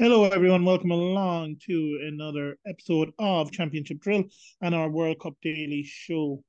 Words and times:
Hello, 0.00 0.28
everyone. 0.28 0.64
Welcome 0.64 0.92
along 0.92 1.56
to 1.66 2.00
another 2.06 2.56
episode 2.68 3.10
of 3.18 3.50
Championship 3.50 3.98
Drill 3.98 4.22
and 4.62 4.72
our 4.72 4.88
World 4.88 5.18
Cup 5.18 5.34
Daily 5.42 5.82
Show. 5.82 6.40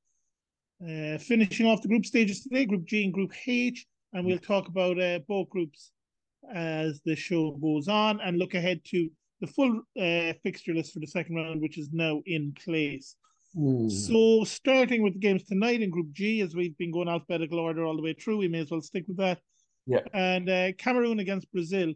Uh, 0.80 1.18
finishing 1.18 1.66
off 1.66 1.82
the 1.82 1.88
group 1.88 2.06
stages 2.06 2.44
today, 2.44 2.66
Group 2.66 2.86
G 2.86 3.04
and 3.06 3.12
Group 3.12 3.34
H, 3.48 3.88
and 4.14 4.24
we'll 4.24 4.38
talk 4.38 4.68
about 4.68 5.02
uh, 5.02 5.18
both 5.28 5.50
groups 5.50 5.90
as 6.54 7.02
the 7.06 7.16
show 7.16 7.54
goes 7.54 7.88
on 7.88 8.22
and 8.22 8.38
look 8.38 8.54
ahead 8.54 8.82
to 8.92 9.10
the 9.42 9.48
full 9.48 9.82
uh, 10.00 10.32
fixture 10.44 10.76
list 10.76 10.94
for 10.94 11.00
the 11.00 11.08
second 11.08 11.36
round, 11.36 11.60
which 11.60 11.80
is 11.80 11.90
now 11.92 12.22
in 12.28 12.54
place. 12.64 13.16
Ooh. 13.60 13.90
So, 13.90 14.44
starting 14.44 15.02
with 15.02 15.14
the 15.14 15.20
games 15.20 15.46
tonight 15.46 15.82
in 15.82 15.90
Group 15.90 16.12
G, 16.12 16.42
as 16.42 16.54
we've 16.54 16.78
been 16.78 16.92
going 16.92 17.10
alphabetical 17.10 17.58
order 17.58 17.84
all 17.84 17.96
the 17.96 18.04
way 18.04 18.14
through, 18.14 18.38
we 18.38 18.48
may 18.48 18.60
as 18.60 18.70
well 18.70 18.82
stick 18.82 19.06
with 19.08 19.18
that. 19.18 19.40
Yeah. 19.88 20.02
And 20.14 20.48
uh, 20.48 20.74
Cameroon 20.74 21.18
against 21.18 21.52
Brazil. 21.52 21.96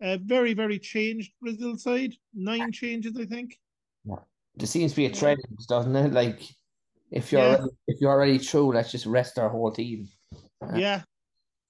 A 0.00 0.18
very, 0.18 0.52
very 0.52 0.78
changed 0.78 1.32
Brazil 1.40 1.76
side. 1.78 2.14
Nine 2.34 2.70
changes, 2.70 3.16
I 3.16 3.24
think. 3.24 3.58
There 4.04 4.66
seems 4.66 4.92
to 4.92 4.96
be 4.96 5.06
a 5.06 5.10
trend, 5.12 5.40
doesn't 5.68 5.96
it? 5.96 6.12
Like 6.12 6.42
if 7.10 7.32
you're 7.32 7.40
Yeah. 7.42 7.48
already, 7.56 7.70
if 7.86 8.00
you're 8.00 8.10
already 8.10 8.38
true, 8.38 8.72
let's 8.72 8.90
just 8.92 9.06
rest 9.06 9.38
our 9.38 9.48
whole 9.48 9.70
team, 9.72 10.08
Yeah. 10.62 10.76
Yeah, 10.78 11.02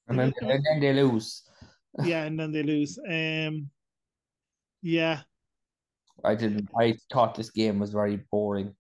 and 0.09 0.18
then, 0.18 0.32
Yeah. 0.41 0.48
and 0.48 0.65
then 0.65 0.80
they 0.80 1.02
lose. 1.02 1.48
yeah, 2.04 2.24
and 2.24 2.38
then 2.38 2.52
they 2.52 2.62
lose. 2.62 2.98
Um, 2.98 3.70
yeah, 4.82 5.23
I 6.24 6.34
didn't. 6.34 6.68
I 6.79 6.98
thought 7.12 7.34
this 7.34 7.51
game 7.51 7.79
was 7.79 7.93
very 7.93 8.16
boring. 8.30 8.74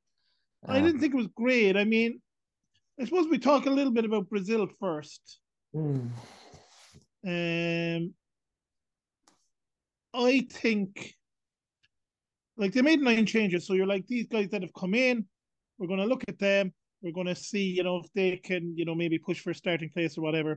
I 0.66 0.78
Um, 0.78 0.84
didn't 0.84 1.00
think 1.00 1.14
it 1.14 1.18
was 1.18 1.28
great. 1.28 1.76
I 1.76 1.84
mean, 1.84 2.20
I 3.00 3.04
suppose 3.04 3.28
we 3.28 3.38
talk 3.38 3.66
a 3.66 3.70
little 3.70 3.92
bit 3.92 4.04
about 4.04 4.28
Brazil 4.28 4.68
first. 4.80 5.40
mm, 5.74 6.10
Um, 7.24 8.14
I 10.16 10.46
think, 10.50 11.14
like 12.56 12.72
they 12.72 12.82
made 12.82 13.00
nine 13.00 13.26
changes, 13.26 13.66
so 13.66 13.74
you're 13.74 13.86
like 13.86 14.06
these 14.06 14.26
guys 14.26 14.48
that 14.50 14.62
have 14.62 14.72
come 14.74 14.94
in. 14.94 15.26
We're 15.78 15.88
going 15.88 16.00
to 16.00 16.06
look 16.06 16.24
at 16.26 16.38
them. 16.38 16.72
We're 17.02 17.12
going 17.12 17.26
to 17.26 17.34
see, 17.34 17.62
you 17.64 17.82
know, 17.82 17.98
if 17.98 18.10
they 18.14 18.38
can, 18.38 18.74
you 18.76 18.84
know, 18.86 18.94
maybe 18.94 19.18
push 19.18 19.40
for 19.40 19.50
a 19.50 19.54
starting 19.54 19.90
place 19.90 20.16
or 20.16 20.22
whatever. 20.22 20.52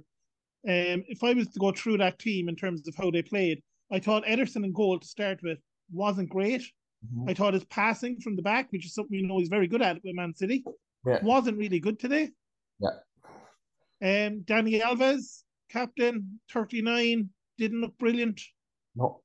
Um, 0.67 1.03
if 1.08 1.23
I 1.23 1.34
was 1.34 1.47
to 1.50 1.59
go 1.59 1.72
through 1.72 1.97
that 1.97 2.19
team 2.19 2.47
in 2.47 2.56
terms 2.56 2.88
of 2.88 2.95
how 2.95 3.11
they 3.11 3.22
played, 3.22 3.61
I 3.92 4.00
thought 4.00 4.23
Ederson 4.25 4.64
in 4.64 4.72
goal 4.72 4.97
to 5.00 5.08
start 5.08 5.39
with 5.44 5.59
wasn't 5.91 6.30
great. 6.30 6.64
mhm. 7.14 7.30
I 7.30 7.34
thought 7.34 7.53
his 7.53 7.64
passing 7.66 8.19
from 8.19 8.36
the 8.36 8.41
back, 8.41 8.72
which 8.72 8.86
is 8.86 8.94
something 8.94 9.17
we 9.17 9.25
know 9.25 9.39
he's 9.39 9.47
very 9.50 9.67
good 9.67 9.81
at 9.81 9.95
with 10.03 10.16
Man 10.16 10.34
City, 10.36 10.64
Yeah. 11.06 11.23
wasn't 11.23 11.58
really 11.58 11.80
good 11.80 11.97
today. 12.00 12.30
Yeah. 12.80 13.00
Um, 14.02 14.41
Dani 14.44 14.81
Alves, 14.81 15.44
captain, 15.69 16.39
39, 16.52 17.30
didn't 17.58 17.81
look 17.81 17.97
brilliant. 17.97 18.41
No. 18.95 19.22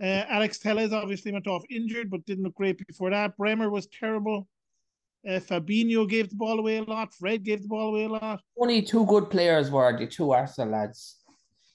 Uh, 0.00 0.24
Alex 0.28 0.58
Telles 0.58 0.92
obviously 0.92 1.32
went 1.32 1.46
off 1.48 1.64
injured, 1.70 2.10
but 2.10 2.24
didn't 2.24 2.44
look 2.44 2.54
great 2.54 2.86
before 2.86 3.10
that. 3.10 3.36
Bremer 3.36 3.68
was 3.68 3.88
terrible. 3.88 4.46
Uh, 5.28 5.40
Fabinho 5.40 6.08
gave 6.08 6.30
the 6.30 6.36
ball 6.36 6.58
away 6.60 6.78
a 6.78 6.82
lot. 6.84 7.12
Fred 7.12 7.42
gave 7.42 7.62
the 7.62 7.68
ball 7.68 7.88
away 7.88 8.04
a 8.04 8.08
lot. 8.08 8.40
Only 8.56 8.82
two 8.82 9.04
good 9.06 9.28
players 9.28 9.70
were 9.70 9.96
the 9.98 10.06
two 10.06 10.30
Arsenal 10.30 10.72
lads. 10.72 11.16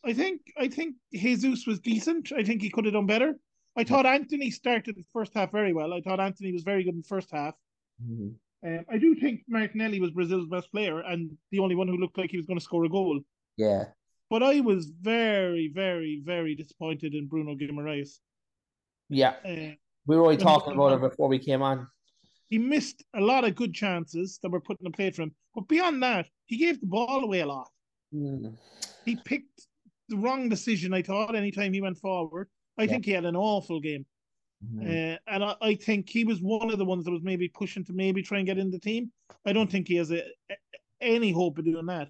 I 0.06 0.14
think 0.14 0.42
I 0.58 0.68
think 0.68 0.96
Jesus 1.14 1.66
was 1.68 1.80
decent. 1.80 2.32
I 2.32 2.44
think 2.44 2.62
he 2.62 2.70
could 2.70 2.86
have 2.86 2.94
done 2.94 3.06
better. 3.06 3.36
I 3.76 3.84
thought 3.84 4.06
Antony 4.06 4.52
started 4.52 4.96
the 4.96 5.04
first 5.12 5.34
half 5.34 5.52
very 5.52 5.74
well. 5.74 5.94
I 5.94 6.02
thought 6.02 6.20
Antony 6.20 6.54
was 6.54 6.64
very 6.64 6.84
good 6.84 6.94
in 6.94 7.02
the 7.02 7.08
first 7.08 7.32
half. 7.32 7.56
Mhm. 8.02 8.36
Um, 8.66 8.86
I 8.90 8.98
do 8.98 9.16
think 9.16 9.42
Martinelli 9.48 10.00
was 10.00 10.12
Brazil's 10.12 10.48
best 10.48 10.72
player 10.72 11.00
and 11.02 11.38
the 11.52 11.60
only 11.60 11.76
one 11.76 11.88
who 11.88 11.98
looked 11.98 12.18
like 12.18 12.32
he 12.32 12.38
was 12.38 12.46
going 12.46 12.60
to 12.60 12.64
score 12.64 12.86
a 12.86 12.90
goal. 12.90 13.20
Yeah. 13.58 13.86
But 14.34 14.42
I 14.42 14.62
was 14.62 14.88
very, 14.88 15.68
very, 15.68 16.20
very 16.26 16.56
disappointed 16.56 17.14
in 17.14 17.28
Bruno 17.28 17.54
Guimaraes. 17.54 18.18
Yeah. 19.08 19.34
Uh, 19.46 19.76
We 20.08 20.16
were 20.18 20.24
already 20.24 20.42
talking 20.42 20.74
about 20.74 20.94
it 20.94 21.02
before 21.02 21.28
we 21.28 21.38
came 21.38 21.62
on. 21.62 21.88
he 22.50 22.58
missed 22.58 23.04
a 23.14 23.22
lot 23.22 23.44
of 23.48 23.54
good 23.54 23.76
chances 23.76 24.40
that 24.42 24.50
were 24.50 24.60
put 24.60 24.80
in 24.80 24.86
the 24.86 24.90
plate 24.98 25.16
for 25.16 25.22
him. 25.22 25.36
But 25.54 25.68
beyond 25.68 26.02
that, 26.02 26.26
he 26.48 26.58
gave 26.58 26.82
the 26.82 26.88
ball 26.88 27.24
away 27.24 27.42
a 27.42 27.46
lot. 27.46 27.70
Mm. 28.12 28.58
He 29.06 29.16
picked 29.18 29.68
the 30.10 30.18
wrong 30.18 30.50
decision, 30.50 30.96
I 30.96 31.04
thought, 31.04 31.36
anytime 31.36 31.72
he 31.72 31.82
went 31.82 32.00
forward. 32.00 32.48
I 32.80 32.84
Yeah. 32.84 32.90
think 32.90 33.06
he 33.06 33.12
had 33.12 33.26
an 33.26 33.36
awful 33.36 33.80
game. 33.80 34.04
Mhm. 34.66 34.82
Uh, 34.82 35.18
and 35.28 35.44
I, 35.44 35.56
I 35.62 35.76
think 35.76 36.10
he 36.10 36.24
was 36.26 36.40
one 36.42 36.72
of 36.72 36.80
the 36.80 36.86
ones 36.94 37.06
that 37.06 37.12
was 37.12 37.22
maybe 37.32 37.50
pushing 37.50 37.84
to 37.86 37.94
maybe 37.94 38.24
try 38.24 38.40
and 38.40 38.48
get 38.48 38.58
in 38.58 38.72
the 38.72 38.80
team. 38.80 39.12
I 39.46 39.54
don't 39.54 39.70
think 39.70 39.88
he 39.88 39.98
has 39.98 40.10
a, 40.10 40.22
a- 40.50 40.58
any 41.02 41.32
hope 41.32 41.60
of 41.60 41.66
doing 41.66 41.86
that. 41.86 42.10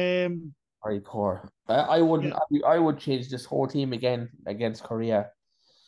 Um, 0.00 0.54
Very 0.84 1.00
poor. 1.00 1.50
I, 1.68 1.74
I 1.74 2.00
wouldn't. 2.00 2.34
I, 2.34 2.74
I 2.74 2.78
would 2.78 2.98
change 2.98 3.28
this 3.28 3.44
whole 3.44 3.66
team 3.66 3.92
again 3.92 4.28
against 4.46 4.84
Korea. 4.84 5.30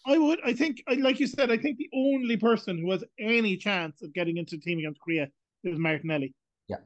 I 0.07 0.19
would. 0.19 0.41
I 0.45 0.53
think, 0.53 0.83
I- 0.89 0.95
like 0.95 1.21
you 1.21 1.27
said, 1.27 1.51
I 1.51 1.57
think 1.57 1.79
the 1.79 1.91
only 1.95 2.37
person 2.37 2.79
who 2.79 2.91
has 2.91 3.05
any 3.19 3.57
chance 3.57 4.03
of 4.03 4.13
getting 4.13 4.37
into 4.37 4.57
the 4.57 4.63
team 4.63 4.79
against 4.79 5.01
Korea 5.01 5.29
is 5.63 5.79
Martinelli. 5.79 6.35
Yeah. 6.69 6.79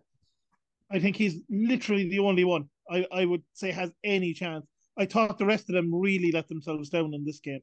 I 0.90 0.98
think 0.98 1.16
he's 1.16 1.40
literally 1.48 2.08
the 2.08 2.18
only 2.18 2.44
one 2.44 2.68
I, 2.90 3.06
I 3.12 3.24
would 3.24 3.42
say 3.54 3.70
has 3.70 3.90
any 4.04 4.34
chance. 4.34 4.66
I 4.98 5.06
thought 5.06 5.38
the 5.38 5.46
rest 5.46 5.68
of 5.70 5.74
them 5.74 5.94
really 5.94 6.30
let 6.30 6.48
themselves 6.48 6.90
down 6.90 7.14
in 7.14 7.24
this 7.24 7.40
game. 7.40 7.60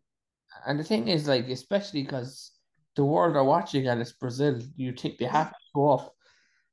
And 0.66 0.80
the 0.80 0.84
thing 0.84 1.08
is, 1.08 1.28
like, 1.28 1.48
especially 1.50 2.04
because 2.04 2.52
the 2.96 3.06
world 3.06 3.36
are 3.36 3.44
watching 3.44 3.88
and 3.88 4.02
it's 4.02 4.12
Brazil, 4.12 4.60
you 4.76 4.92
think 4.94 5.18
they 5.18 5.26
have 5.26 5.52
to 5.52 5.56
go 5.74 5.92
up. 5.92 6.14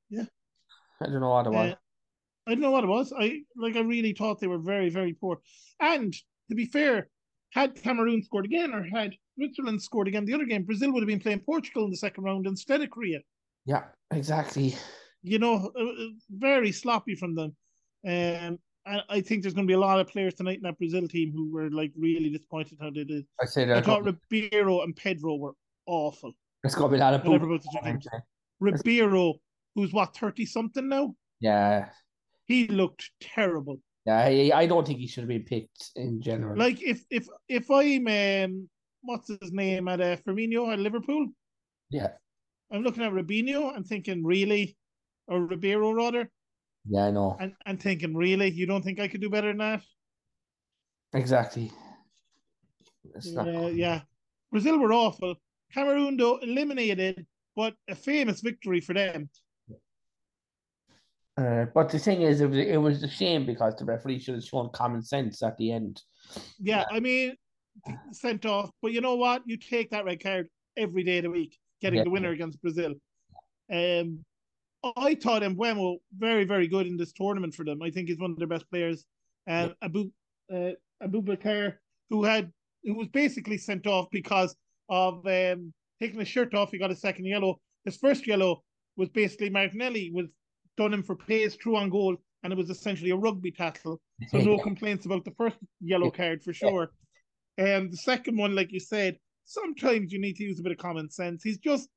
Yeah. 0.08 0.24
I 1.00 1.06
don't 1.06 1.20
know 1.20 1.30
what 1.30 1.46
it 1.46 1.50
was. 1.50 1.72
Uh, 1.72 1.76
I 2.48 2.52
don't 2.52 2.60
know 2.60 2.70
what 2.70 2.84
it 2.84 2.88
was. 2.88 3.12
I 3.16 3.42
like. 3.56 3.76
I 3.76 3.80
really 3.80 4.14
thought 4.14 4.40
they 4.40 4.46
were 4.46 4.58
very, 4.58 4.88
very 4.88 5.12
poor. 5.12 5.40
And 5.80 6.14
to 6.48 6.56
be 6.56 6.64
fair, 6.64 7.08
had 7.50 7.80
Cameroon 7.82 8.22
scored 8.22 8.46
again 8.46 8.72
or 8.72 8.82
had 8.82 9.14
Switzerland 9.34 9.82
scored 9.82 10.08
again, 10.08 10.24
the 10.24 10.34
other 10.34 10.46
game 10.46 10.64
Brazil 10.64 10.92
would 10.92 11.02
have 11.02 11.08
been 11.08 11.20
playing 11.20 11.40
Portugal 11.40 11.84
in 11.84 11.90
the 11.90 11.96
second 11.96 12.24
round 12.24 12.46
instead 12.46 12.80
of 12.80 12.90
Korea. 12.90 13.20
yeah, 13.66 13.84
exactly. 14.10 14.74
you 15.22 15.38
know, 15.38 15.70
uh, 15.78 15.84
uh, 15.84 16.08
very 16.30 16.72
sloppy 16.72 17.14
from 17.14 17.34
them. 17.34 17.56
Um, 18.06 18.58
and 18.86 19.02
I 19.10 19.20
think 19.20 19.42
there's 19.42 19.54
going 19.54 19.66
to 19.66 19.70
be 19.70 19.74
a 19.74 19.78
lot 19.78 20.00
of 20.00 20.08
players 20.08 20.34
tonight 20.34 20.56
in 20.56 20.62
that 20.62 20.78
Brazil 20.78 21.06
team 21.06 21.32
who 21.32 21.52
were 21.52 21.70
like 21.70 21.92
really 21.96 22.30
disappointed 22.30 22.78
how 22.80 22.90
they 22.90 23.04
did. 23.04 23.26
I 23.40 23.44
say 23.44 23.66
that. 23.66 23.76
I 23.76 23.80
thought 23.82 24.04
Ribeiro 24.04 24.82
and 24.82 24.96
Pedro 24.96 25.36
were 25.36 25.52
awful. 25.86 26.32
It's 26.64 26.74
got 26.74 26.84
to 26.84 26.92
be 26.92 26.96
a 26.96 27.00
lot 27.00 27.14
of 27.14 27.26
about 27.26 27.62
the 27.62 27.98
two. 28.00 28.18
Ribeiro, 28.60 29.34
who's 29.74 29.92
what 29.92 30.16
thirty 30.16 30.46
something 30.46 30.88
now, 30.88 31.14
Yeah, 31.40 31.90
he 32.48 32.66
looked 32.66 33.10
terrible. 33.20 33.80
yeah. 34.06 34.18
I, 34.18 34.50
I 34.54 34.66
don't 34.66 34.86
think 34.86 34.98
he 34.98 35.06
should 35.06 35.22
have 35.22 35.28
been 35.28 35.44
picked 35.44 35.90
in 35.94 36.20
general. 36.20 36.58
Like 36.58 36.82
if 36.82 37.04
if 37.10 37.28
if 37.48 37.70
I'm 37.70 38.08
um, 38.08 38.68
what's 39.02 39.28
his 39.28 39.52
name 39.52 39.86
at 39.86 40.00
uh, 40.00 40.16
Firmino 40.16 40.72
at 40.72 40.78
Liverpool, 40.78 41.28
yeah, 41.90 42.12
I'm 42.72 42.82
looking 42.82 43.04
at 43.04 43.12
Rubinho 43.12 43.76
and 43.76 43.86
thinking 43.86 44.24
really, 44.24 44.76
or 45.26 45.40
Ribeiro 45.46 45.92
rather, 45.92 46.30
yeah, 46.88 47.04
I 47.04 47.10
know 47.10 47.36
and 47.38 47.52
and 47.66 47.80
thinking 47.80 48.16
really, 48.16 48.50
you 48.50 48.66
don't 48.66 48.82
think 48.82 48.98
I 48.98 49.08
could 49.08 49.20
do 49.20 49.30
better 49.30 49.48
than 49.48 49.58
that? 49.58 49.82
exactly. 51.12 51.70
Uh, 53.36 53.68
yeah. 53.68 54.02
Brazil 54.50 54.78
were 54.78 54.92
awful. 54.92 55.34
Cameroon, 55.72 56.16
though, 56.16 56.38
eliminated, 56.38 57.26
but 57.56 57.74
a 57.88 57.94
famous 57.94 58.40
victory 58.40 58.80
for 58.80 58.94
them. 58.94 59.28
Uh, 61.38 61.66
but 61.72 61.88
the 61.88 61.98
thing 61.98 62.22
is, 62.22 62.40
it 62.40 62.50
was 62.50 62.58
it 62.58 62.76
was 62.76 63.02
a 63.04 63.08
shame 63.08 63.46
because 63.46 63.76
the 63.76 63.84
referee 63.84 64.18
should 64.18 64.34
have 64.34 64.44
shown 64.44 64.68
common 64.70 65.02
sense 65.02 65.40
at 65.42 65.56
the 65.56 65.70
end. 65.70 66.02
Yeah, 66.58 66.84
I 66.90 66.98
mean, 66.98 67.36
sent 68.10 68.44
off. 68.44 68.70
But 68.82 68.92
you 68.92 69.00
know 69.00 69.14
what? 69.14 69.42
You 69.46 69.56
take 69.56 69.90
that 69.90 70.04
red 70.04 70.20
card 70.20 70.48
every 70.76 71.04
day 71.04 71.18
of 71.18 71.24
the 71.24 71.30
week, 71.30 71.56
getting 71.80 71.98
Yeah. 71.98 72.04
the 72.04 72.10
winner 72.10 72.30
against 72.30 72.60
Brazil. 72.60 72.94
Um, 73.72 74.24
I 74.96 75.14
thought 75.14 75.42
Mbeumo 75.42 75.98
very, 76.16 76.44
very 76.44 76.66
good 76.66 76.86
in 76.86 76.96
this 76.96 77.12
tournament 77.12 77.54
for 77.54 77.64
them. 77.64 77.82
I 77.82 77.90
think 77.90 78.08
he's 78.08 78.18
one 78.18 78.32
of 78.32 78.38
their 78.38 78.48
best 78.48 78.68
players. 78.68 79.04
And 79.46 79.74
Abu 79.80 80.10
uh, 80.52 80.72
Aboubakar, 81.02 81.76
who 82.10 82.24
had 82.24 82.52
who 82.82 82.94
was 82.94 83.08
basically 83.08 83.58
sent 83.58 83.86
off 83.86 84.08
because 84.10 84.56
of 84.88 85.24
um, 85.26 85.72
taking 86.00 86.18
his 86.18 86.28
shirt 86.28 86.52
off, 86.54 86.72
he 86.72 86.78
got 86.78 86.90
a 86.90 86.96
second 86.96 87.26
yellow. 87.26 87.60
His 87.84 87.96
first 87.96 88.26
yellow 88.26 88.64
was 88.96 89.08
basically 89.08 89.50
Martinelli 89.50 90.10
was 90.12 90.26
done 90.78 90.94
him 90.94 91.02
for 91.02 91.16
pace 91.16 91.56
through 91.56 91.76
on 91.76 91.90
goal, 91.90 92.16
and 92.42 92.52
it 92.52 92.56
was 92.56 92.70
essentially 92.70 93.10
a 93.10 93.16
rugby 93.16 93.50
tackle. 93.50 94.00
So 94.28 94.38
no 94.38 94.58
complaints 94.58 95.04
about 95.04 95.24
the 95.24 95.32
first 95.32 95.56
yellow 95.80 96.10
card 96.10 96.42
for 96.42 96.54
sure. 96.54 96.92
And 97.58 97.92
the 97.92 97.96
second 97.96 98.38
one, 98.38 98.54
like 98.54 98.72
you 98.72 98.80
said, 98.80 99.18
sometimes 99.44 100.12
you 100.12 100.20
need 100.20 100.36
to 100.36 100.44
use 100.44 100.60
a 100.60 100.62
bit 100.62 100.72
of 100.72 100.78
common 100.78 101.10
sense. 101.10 101.42
He's 101.42 101.58
just 101.58 101.88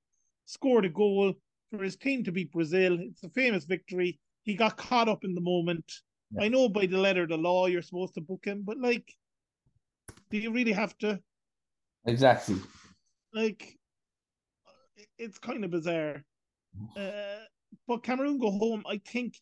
scored 0.45 0.86
a 0.86 0.89
goal 0.89 1.33
for 1.69 1.83
his 1.83 1.95
team 1.95 2.24
to 2.24 2.31
beat 2.31 2.51
Brazil. 2.51 2.98
It's 3.00 3.24
a 3.24 3.30
famous 3.30 3.66
victory. 3.66 4.19
He 4.44 4.56
got 4.56 4.75
caught 4.78 5.07
up 5.07 5.24
in 5.24 5.36
the 5.36 5.42
moment. 5.42 5.86
Yeah. 6.31 6.45
I 6.45 6.48
know 6.48 6.68
by 6.68 6.88
the 6.88 6.98
letter 6.98 7.24
of 7.24 7.30
the 7.30 7.38
law 7.38 7.68
you're 7.68 7.84
supposed 7.84 8.16
to 8.16 8.22
book 8.22 8.44
him, 8.44 8.63
but 8.66 8.80
like, 8.80 9.07
do 10.31 10.38
you 10.38 10.51
really 10.51 10.72
have 10.72 10.98
to? 11.00 11.19
Exactly. 12.06 12.56
Like, 13.34 13.77
it's 15.19 15.38
kind 15.38 15.63
of 15.63 15.72
bizarre. 15.72 16.24
Uh, 16.98 17.45
but 17.88 18.03
Cameroon 18.03 18.39
go 18.39 18.51
home. 18.51 18.83
I 18.88 19.01
think, 19.06 19.35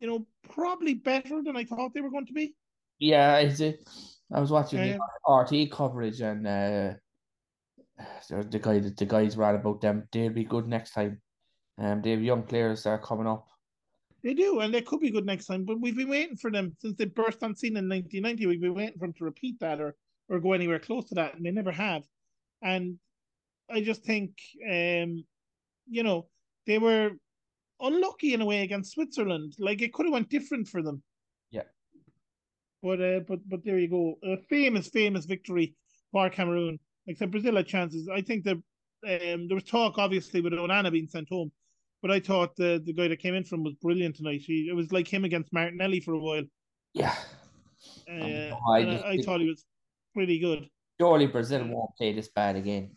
you 0.00 0.08
know, 0.08 0.26
probably 0.50 0.94
better 0.94 1.42
than 1.42 1.56
I 1.56 1.64
thought 1.64 1.94
they 1.94 2.00
were 2.00 2.10
going 2.10 2.26
to 2.26 2.32
be. 2.32 2.54
Yeah, 2.98 3.36
a, 3.38 3.78
I 4.32 4.40
was 4.40 4.50
watching 4.50 4.84
Yeah, 4.84 4.98
the 5.26 5.32
RT 5.32 5.72
coverage 5.72 6.20
and 6.20 6.46
uh, 6.46 6.94
the 8.28 8.58
guy 8.58 8.78
the 8.78 9.06
guys 9.06 9.36
ran 9.36 9.56
about 9.56 9.80
them. 9.80 10.06
They'll 10.12 10.32
be 10.32 10.44
good 10.44 10.66
next 10.68 10.92
time. 10.92 11.20
Um, 11.78 12.02
they 12.02 12.10
have 12.10 12.22
young 12.22 12.42
players 12.42 12.82
that 12.82 12.90
are 12.90 12.98
coming 12.98 13.26
up. 13.26 13.46
They 14.22 14.34
do, 14.34 14.60
and 14.60 14.72
they 14.72 14.82
could 14.82 15.00
be 15.00 15.10
good 15.10 15.24
next 15.24 15.46
time. 15.46 15.64
But 15.64 15.80
we've 15.80 15.96
been 15.96 16.10
waiting 16.10 16.36
for 16.36 16.50
them 16.50 16.76
since 16.78 16.96
they 16.96 17.06
burst 17.06 17.42
on 17.42 17.56
scene 17.56 17.76
in 17.76 17.88
1990. 17.88 18.46
We've 18.46 18.60
been 18.60 18.74
waiting 18.74 18.98
for 18.98 19.06
them 19.06 19.14
to 19.14 19.24
repeat 19.24 19.58
that 19.60 19.80
or 19.80 19.96
or 20.28 20.38
go 20.38 20.52
anywhere 20.52 20.78
close 20.78 21.08
to 21.08 21.14
that, 21.16 21.34
and 21.34 21.44
they 21.44 21.50
never 21.50 21.72
have. 21.72 22.02
And 22.62 22.98
I 23.70 23.80
just 23.80 24.04
think, 24.04 24.36
um, 24.64 25.24
you 25.88 26.02
know, 26.02 26.28
they 26.66 26.78
were 26.78 27.12
unlucky 27.80 28.34
in 28.34 28.40
a 28.40 28.46
way 28.46 28.62
against 28.62 28.92
Switzerland. 28.92 29.54
Like 29.58 29.82
it 29.82 29.92
could 29.92 30.06
have 30.06 30.12
went 30.12 30.28
different 30.28 30.68
for 30.68 30.82
them. 30.82 31.02
Yeah. 31.50 31.62
But 32.82 33.00
uh, 33.00 33.20
but 33.26 33.40
but 33.48 33.64
there 33.64 33.78
you 33.78 33.88
go. 33.88 34.14
A 34.24 34.36
famous, 34.48 34.88
famous 34.88 35.24
victory 35.24 35.74
for 36.12 36.30
Cameroon. 36.30 36.78
Except 37.06 37.32
Brazil 37.32 37.56
had 37.56 37.66
chances. 37.66 38.08
I 38.08 38.20
think 38.20 38.44
that 38.44 38.56
um, 38.56 39.48
there 39.48 39.54
was 39.54 39.64
talk, 39.64 39.98
obviously, 39.98 40.40
with 40.40 40.52
Onana 40.52 40.92
being 40.92 41.08
sent 41.08 41.28
home. 41.28 41.50
But 42.02 42.10
I 42.10 42.20
thought 42.20 42.56
the 42.56 42.82
the 42.84 42.92
guy 42.92 43.08
that 43.08 43.18
came 43.18 43.34
in 43.34 43.44
from 43.44 43.64
was 43.64 43.74
brilliant 43.74 44.16
tonight. 44.16 44.42
He, 44.42 44.68
it 44.70 44.74
was 44.74 44.92
like 44.92 45.08
him 45.08 45.24
against 45.24 45.52
Martinelli 45.52 46.00
for 46.00 46.12
a 46.12 46.18
while. 46.18 46.44
Yeah. 46.94 47.14
Uh, 48.08 48.54
I 48.68 48.78
and 48.80 48.90
just 48.92 49.04
I, 49.04 49.10
I 49.10 49.22
thought 49.22 49.40
he 49.40 49.48
was 49.48 49.64
pretty 50.14 50.38
good. 50.38 50.68
Surely 51.00 51.26
Brazil 51.26 51.64
won't 51.66 51.96
play 51.96 52.12
this 52.12 52.28
bad 52.28 52.56
again. 52.56 52.96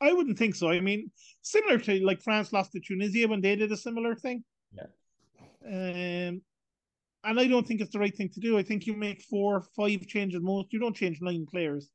I 0.00 0.12
wouldn't 0.12 0.38
think 0.38 0.54
so. 0.54 0.68
I 0.68 0.80
mean, 0.80 1.10
similar 1.42 1.78
to 1.78 2.04
like 2.04 2.22
France 2.22 2.52
lost 2.52 2.72
to 2.72 2.80
Tunisia 2.80 3.26
when 3.26 3.40
they 3.40 3.56
did 3.56 3.72
a 3.72 3.76
similar 3.76 4.14
thing. 4.14 4.44
Yeah. 4.72 4.86
Um, 5.66 6.40
and 7.24 7.40
I 7.40 7.46
don't 7.48 7.66
think 7.66 7.80
it's 7.80 7.92
the 7.92 7.98
right 7.98 8.16
thing 8.16 8.30
to 8.30 8.40
do. 8.40 8.58
I 8.58 8.62
think 8.62 8.86
you 8.86 8.94
make 8.94 9.22
four, 9.22 9.64
five 9.76 10.06
changes 10.06 10.40
most. 10.40 10.72
You 10.72 10.78
don't 10.78 10.96
change 10.96 11.20
nine 11.20 11.46
players. 11.50 11.90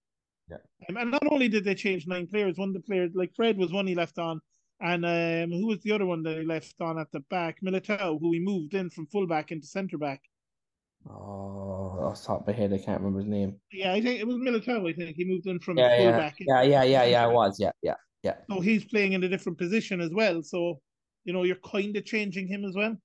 Yeah. 0.50 0.58
Um, 0.90 0.98
and 0.98 1.12
not 1.12 1.26
only 1.32 1.48
did 1.48 1.64
they 1.64 1.76
change 1.76 2.06
nine 2.06 2.28
players, 2.28 2.58
one 2.58 2.70
of 2.70 2.74
the 2.74 2.82
players 2.82 3.12
like 3.16 3.34
Fred 3.36 3.58
was 3.58 3.72
one 3.72 3.88
he 3.88 3.96
left 3.96 4.20
on, 4.20 4.42
and 4.82 5.06
um, 5.06 5.58
who 5.58 5.68
was 5.68 5.80
the 5.82 5.94
other 5.94 6.06
one 6.06 6.24
that 6.24 6.38
he 6.38 6.46
left 6.46 6.76
on 6.82 7.00
at 7.00 7.12
the 7.12 7.22
back? 7.30 7.58
Militao, 7.64 8.20
who 8.20 8.34
he 8.34 8.40
moved 8.40 8.74
in 8.74 8.90
from 8.90 9.08
fullback 9.08 9.52
into 9.52 9.66
centre 9.66 9.98
back. 9.98 10.22
Oh, 11.10 12.00
off 12.02 12.22
the 12.22 12.28
top 12.28 12.42
of 12.42 12.48
my 12.48 12.54
head, 12.54 12.74
I 12.74 12.78
can't 12.78 13.02
remember 13.02 13.20
his 13.20 13.28
name. 13.28 13.56
Yeah, 13.72 13.94
I 13.94 14.02
think 14.02 14.20
it 14.20 14.28
was 14.28 14.38
Militao. 14.38 14.90
I 14.90 14.94
think 14.94 15.16
he 15.18 15.26
moved 15.26 15.48
in 15.48 15.60
from 15.60 15.78
Yeah, 15.78 15.98
yeah, 15.98 16.32
yeah, 16.40 16.62
yeah, 16.62 16.84
yeah, 16.84 17.06
yeah. 17.06 17.28
It 17.28 17.34
was, 17.34 17.60
Yeah, 17.60 17.72
yeah, 17.82 17.96
yeah. 18.24 18.36
So 18.50 18.62
he's 18.62 18.86
playing 18.86 19.14
in 19.14 19.24
a 19.24 19.30
different 19.30 19.58
position 19.58 20.00
as 20.00 20.12
well. 20.14 20.42
So, 20.42 20.80
you 21.26 21.34
know, 21.34 21.44
you're 21.44 21.58
kind 21.58 21.96
of 21.98 22.06
changing 22.06 22.48
him 22.48 22.64
as 22.64 22.76
well. 22.76 22.96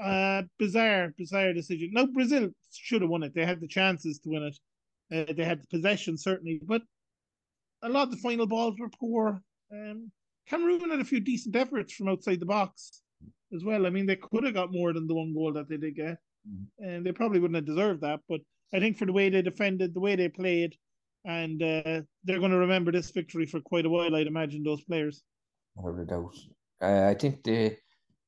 Uh, 0.00 0.42
bizarre, 0.58 1.12
bizarre 1.18 1.52
decision. 1.52 1.90
Now, 1.92 2.06
Brazil 2.06 2.50
should 2.72 3.02
have 3.02 3.10
won 3.10 3.24
it. 3.24 3.34
They 3.34 3.44
had 3.44 3.60
the 3.60 3.68
chances 3.68 4.20
to 4.20 4.30
win 4.30 4.44
it. 4.44 4.58
Uh, 5.12 5.32
they 5.32 5.44
had 5.44 5.62
the 5.62 5.66
possession, 5.66 6.16
certainly. 6.16 6.60
But 6.62 6.82
a 7.82 7.88
lot 7.88 8.04
of 8.04 8.10
the 8.12 8.16
final 8.18 8.46
balls 8.46 8.76
were 8.78 8.88
poor. 8.88 9.42
Um, 9.72 10.10
Cameroon 10.48 10.90
had 10.90 11.00
a 11.00 11.04
few 11.04 11.20
decent 11.20 11.56
efforts 11.56 11.94
from 11.94 12.08
outside 12.08 12.40
the 12.40 12.46
box 12.46 13.02
as 13.54 13.64
well. 13.64 13.86
I 13.86 13.90
mean, 13.90 14.06
they 14.06 14.16
could 14.16 14.44
have 14.44 14.54
got 14.54 14.72
more 14.72 14.92
than 14.92 15.06
the 15.06 15.14
one 15.14 15.34
goal 15.34 15.52
that 15.52 15.68
they 15.68 15.76
did 15.76 15.96
get. 15.96 16.18
And 16.78 17.04
they 17.04 17.12
probably 17.12 17.40
wouldn't 17.40 17.56
have 17.56 17.66
deserved 17.66 18.00
that. 18.02 18.20
But 18.28 18.40
I 18.74 18.80
think 18.80 18.96
for 18.96 19.06
the 19.06 19.12
way 19.12 19.28
they 19.28 19.42
defended, 19.42 19.94
the 19.94 20.00
way 20.00 20.16
they 20.16 20.28
played, 20.28 20.76
and 21.24 21.62
uh, 21.62 22.00
they're 22.24 22.38
going 22.38 22.50
to 22.50 22.58
remember 22.58 22.92
this 22.92 23.10
victory 23.10 23.46
for 23.46 23.60
quite 23.60 23.86
a 23.86 23.90
while. 23.90 24.14
I'd 24.14 24.26
imagine 24.26 24.62
those 24.62 24.82
players. 24.82 25.22
Without 25.76 26.00
a 26.00 26.04
doubt. 26.06 26.36
Uh, 26.82 27.10
I 27.10 27.14
think 27.14 27.42
the 27.44 27.76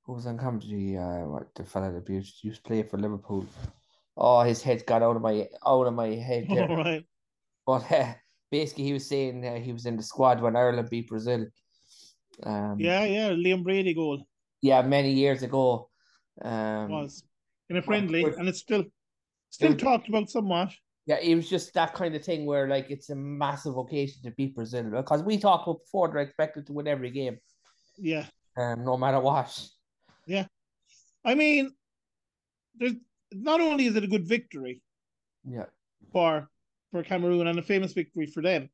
who 0.05 0.15
was 0.15 0.27
on 0.27 0.37
commentary, 0.37 0.97
uh, 0.97 1.27
what 1.27 1.55
the 1.55 1.65
fella 1.65 1.93
that 1.93 2.09
used, 2.09 2.43
used 2.43 2.63
to 2.63 2.69
play 2.69 2.83
for 2.83 2.99
Liverpool. 2.99 3.47
Oh, 4.17 4.43
his 4.43 4.63
head 4.63 4.85
got 4.85 5.03
out 5.03 5.17
of 5.17 5.23
my 5.23 5.49
out 5.67 5.87
of 5.87 5.95
my 5.95 6.09
head 6.09 6.47
there. 6.51 6.69
All 6.69 6.77
right. 6.77 7.05
But 7.65 7.91
uh, 7.91 8.15
basically, 8.51 8.85
he 8.85 8.93
was 8.93 9.09
saying 9.09 9.47
uh, 9.47 9.55
he 9.59 9.73
was 9.73 9.87
in 9.87 9.97
the 9.97 10.03
squad 10.03 10.43
when 10.43 10.57
Ireland 10.57 10.91
beat 10.91 11.09
Brazil. 11.09 11.47
Um, 12.43 12.77
Yeah, 12.79 13.05
yeah. 13.05 13.31
Liam 13.31 13.63
Brady 13.63 13.95
goal 13.95 14.27
yeah, 14.63 14.81
many 14.81 15.13
years 15.13 15.43
ago. 15.43 15.91
Um, 16.41 16.89
was 16.89 17.25
in 17.73 17.79
a 17.79 17.83
friendly, 17.83 18.25
was- 18.25 18.37
and 18.37 18.49
it's 18.49 18.59
still 18.61 18.85
still 19.51 19.73
was- 19.73 19.83
talked 19.83 20.09
about 20.09 20.31
somewhat. 20.31 20.71
Yeah, 21.07 21.19
it 21.21 21.35
was 21.35 21.49
just 21.51 21.75
that 21.75 21.95
kind 21.95 22.15
of 22.15 22.25
thing 22.25 22.47
where 22.47 22.69
like 22.69 22.89
it's 22.91 23.11
a 23.11 23.17
massive 23.17 23.77
occasion 23.77 24.23
to 24.23 24.31
beat 24.31 24.55
Brazil 24.55 24.85
because 24.91 25.23
we 25.25 25.37
talked 25.37 25.67
about 25.67 25.81
before 25.81 26.09
they're 26.09 26.21
expected 26.21 26.67
to 26.67 26.73
win 26.73 26.87
every 26.87 27.11
game, 27.11 27.39
Yeah, 27.99 28.27
um, 28.57 28.85
no 28.85 28.97
matter 28.97 29.19
what. 29.19 29.51
Yeah, 30.27 30.47
I 31.25 31.35
mean, 31.35 31.73
there's 32.77 32.95
not 33.33 33.61
only 33.61 33.87
is 33.87 33.97
it 33.97 34.05
a 34.05 34.07
good 34.15 34.29
victory 34.29 34.81
Yeah, 35.45 35.67
for 36.13 36.49
for 36.93 37.03
Cameroon 37.03 37.47
and 37.49 37.59
a 37.59 37.63
famous 37.63 37.93
victory 37.95 38.27
for 38.27 38.43
them, 38.43 38.69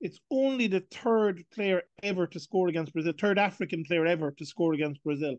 it's 0.00 0.18
only 0.30 0.68
the 0.68 0.80
third 0.90 1.44
player 1.52 1.82
ever 2.02 2.26
to 2.28 2.40
score 2.40 2.68
against 2.68 2.94
Brazil, 2.94 3.12
third 3.20 3.38
African 3.38 3.84
player 3.84 4.06
ever 4.06 4.30
to 4.30 4.46
score 4.46 4.72
against 4.72 5.02
Brazil. 5.04 5.36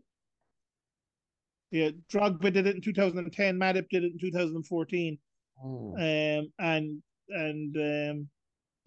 Yeah, 1.70 1.90
Drogba 2.12 2.52
did 2.52 2.66
it 2.66 2.76
in 2.76 2.82
2010. 2.82 3.58
Matip 3.58 3.88
did 3.90 4.04
it 4.04 4.12
in 4.12 4.18
2014. 4.18 5.18
Mm. 5.64 6.38
um, 6.38 6.52
and 6.58 7.02
and 7.28 7.76
um, 7.76 8.28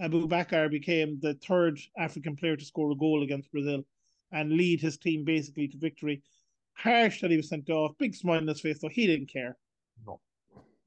Aboubakar 0.02 0.70
became 0.70 1.20
the 1.22 1.36
third 1.36 1.80
African 1.98 2.36
player 2.36 2.56
to 2.56 2.66
score 2.66 2.92
a 2.92 2.96
goal 2.96 3.24
against 3.24 3.52
Brazil 3.52 3.84
and 4.32 4.52
lead 4.52 4.82
his 4.82 4.98
team 4.98 5.24
basically 5.24 5.68
to 5.68 5.78
victory. 5.78 6.22
Harsh 6.76 7.22
that 7.22 7.32
he 7.32 7.38
was 7.38 7.50
sent 7.50 7.70
off, 7.70 7.98
big 8.00 8.16
smile 8.16 8.40
on 8.40 8.48
his 8.48 8.60
face, 8.60 8.80
though 8.82 8.90
he 8.90 9.06
didn't 9.06 9.32
care. 9.32 9.56
No. 10.06 10.20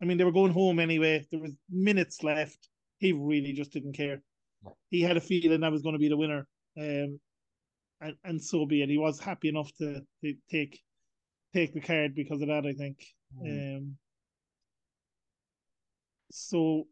I 0.03 0.05
mean, 0.05 0.19
they 0.19 0.25
were 0.25 0.33
going 0.33 0.53
home 0.53 0.81
anyway. 0.81 1.25
There 1.31 1.41
was 1.41 1.57
minutes 1.71 2.23
left. 2.25 2.69
He 2.99 3.13
really 3.13 3.53
just 3.53 3.73
didn't 3.73 3.93
care. 3.93 4.21
No. 4.65 4.77
He 4.91 5.01
had 5.01 5.17
a 5.17 5.21
feeling 5.21 5.61
that 5.61 5.73
was 5.73 5.83
going 5.83 5.95
to 5.95 6.01
be 6.01 6.09
the 6.09 6.17
winner, 6.17 6.49
um, 6.79 7.21
and 8.01 8.17
and 8.25 8.43
so 8.43 8.67
be 8.67 8.83
it. 8.83 8.89
He 8.89 8.99
was 8.99 9.21
happy 9.21 9.49
enough 9.49 9.71
to, 9.77 10.03
to 10.25 10.35
take 10.51 10.81
take 11.57 11.73
the 11.75 11.81
card 11.81 12.15
because 12.15 12.43
of 12.43 12.49
that. 12.49 12.67
I 12.67 12.73
think. 12.73 12.99
Mm. 13.43 13.77
Um, 13.77 13.97
so, 16.31 16.87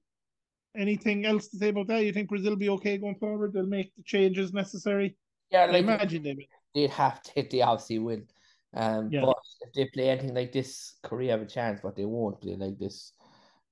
anything 0.76 1.26
else 1.26 1.48
to 1.48 1.58
say 1.58 1.68
about 1.68 1.88
that? 1.88 2.04
You 2.04 2.12
think 2.12 2.28
Brazil 2.28 2.50
will 2.52 2.56
be 2.56 2.70
okay 2.70 2.98
going 2.98 3.16
forward? 3.16 3.52
They'll 3.52 3.66
make 3.66 3.94
the 3.96 4.02
changes 4.02 4.52
necessary. 4.52 5.16
Yeah, 5.50 5.66
I 5.70 5.76
imagine 5.78 6.22
they 6.22 6.34
will. 6.34 6.44
they'd 6.74 6.90
have 6.90 7.22
to. 7.22 7.42
They 7.42 7.62
obviously 7.62 7.98
win. 7.98 8.26
Um, 8.74 9.10
Yeah. 9.10 9.20
but 9.22 9.36
if 9.60 9.72
they 9.74 9.84
play 9.86 10.10
anything 10.10 10.34
like 10.34 10.52
this, 10.52 10.96
Korea 11.02 11.32
have 11.32 11.42
a 11.42 11.46
chance, 11.46 11.80
but 11.80 11.94
they 11.94 12.04
won't 12.04 12.40
play 12.40 12.56
like 12.56 12.78
this. 12.78 13.12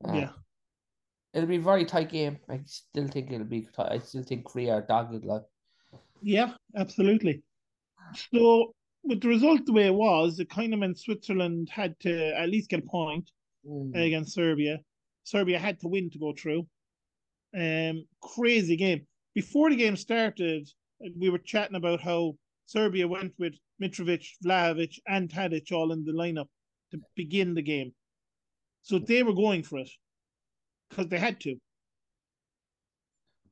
Um, 0.05 0.17
Yeah. 0.17 0.31
it'll 1.35 1.49
be 1.49 1.57
a 1.57 1.61
very 1.61 1.85
tight 1.85 2.11
game. 2.11 2.39
I 2.49 2.61
still 2.67 3.09
think 3.09 3.33
it'll 3.33 3.47
be. 3.47 3.63
Tight. 3.63 3.93
I 3.93 3.99
still 3.99 4.23
think 4.23 4.45
Korea 4.45 4.75
are 4.75 4.83
dogged. 4.83 5.25
Like, 5.25 5.43
Yeah, 6.21 6.55
absolutely. 6.77 7.43
So, 8.33 8.75
with 9.05 9.21
the 9.21 9.29
result 9.29 9.67
the 9.67 9.73
way 9.73 9.87
it 9.87 9.95
was, 9.95 10.39
it 10.39 10.49
kind 10.49 10.73
of 10.73 10.81
meant 10.81 10.99
Switzerland 10.99 11.69
had 11.71 11.99
to 12.01 12.39
at 12.39 12.49
least 12.49 12.71
get 12.71 12.85
a 12.85 12.87
point 12.87 13.31
mm, 13.67 13.91
against 13.95 14.35
Serbia. 14.35 14.79
Serbia 15.25 15.59
had 15.59 15.81
to 15.81 15.89
win 15.89 16.11
to 16.11 16.19
go 16.19 16.33
through. 16.33 16.67
Um, 17.57 18.07
crazy 18.23 18.77
game. 18.77 19.07
Before 19.35 19.71
the 19.71 19.77
game 19.77 19.97
started, 19.97 20.69
we 21.19 21.31
were 21.31 21.39
chatting 21.39 21.77
about 21.77 22.01
how 22.01 22.35
Serbia 22.67 23.09
went 23.09 23.33
with 23.39 23.55
Mitrovic, 23.83 24.25
Vlahovic, 24.45 24.99
and 25.09 25.29
Tadic 25.29 25.73
all 25.73 25.93
in 25.93 26.05
the 26.05 26.13
lineup 26.13 26.49
to 26.93 27.01
begin 27.17 27.55
the 27.55 27.63
game. 27.63 27.93
So 28.83 28.99
they 28.99 29.23
were 29.23 29.35
going 29.35 29.63
for 29.63 29.79
it 29.79 29.91
because 30.89 31.09
they 31.09 31.19
had 31.19 31.41
to. 31.41 31.53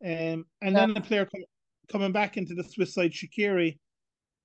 Um, 0.02 0.46
and 0.62 0.74
then 0.74 0.94
the 0.94 1.00
player 1.00 1.26
com- 1.26 1.44
coming 1.90 2.12
back 2.12 2.36
into 2.36 2.54
the 2.54 2.64
Swiss 2.64 2.94
side, 2.94 3.12
Shaqiri, 3.12 3.78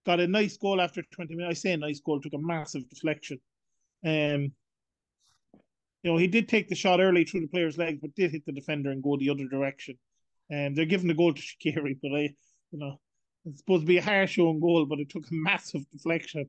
got 0.06 0.20
a 0.20 0.28
nice 0.28 0.58
goal 0.58 0.80
after 0.82 1.02
20 1.02 1.36
minutes. 1.36 1.60
I 1.60 1.62
say 1.62 1.74
a 1.74 1.78
nice 1.78 2.00
goal, 2.00 2.22
took 2.22 2.34
a 2.34 2.38
massive 2.38 2.88
deflection. 2.90 3.40
Um, 4.06 4.52
you 6.04 6.12
know, 6.12 6.18
he 6.18 6.28
did 6.28 6.48
take 6.48 6.70
the 6.70 6.76
shot 6.76 7.00
early 7.00 7.24
through 7.24 7.42
the 7.42 7.48
player's 7.48 7.78
legs, 7.78 8.00
but 8.00 8.14
did 8.16 8.32
hit 8.32 8.46
the 8.46 8.52
defender 8.52 8.92
and 8.92 9.02
go 9.02 9.18
the 9.18 9.32
other 9.32 9.48
direction. 9.48 9.98
And 10.50 10.68
um, 10.68 10.76
they're 10.76 10.86
giving 10.86 11.08
the 11.08 11.16
goal 11.16 11.34
to 11.34 11.42
Shaqiri, 11.42 11.98
but 12.04 12.12
I, 12.14 12.36
you 12.72 12.80
know, 12.80 13.00
it's 13.46 13.60
supposed 13.60 13.82
to 13.82 13.88
be 13.88 13.98
a 13.98 14.04
harsh 14.04 14.38
own 14.38 14.60
goal, 14.60 14.86
but 14.86 15.00
it 15.00 15.10
took 15.10 15.24
a 15.24 15.34
massive 15.34 15.90
deflection. 15.92 16.48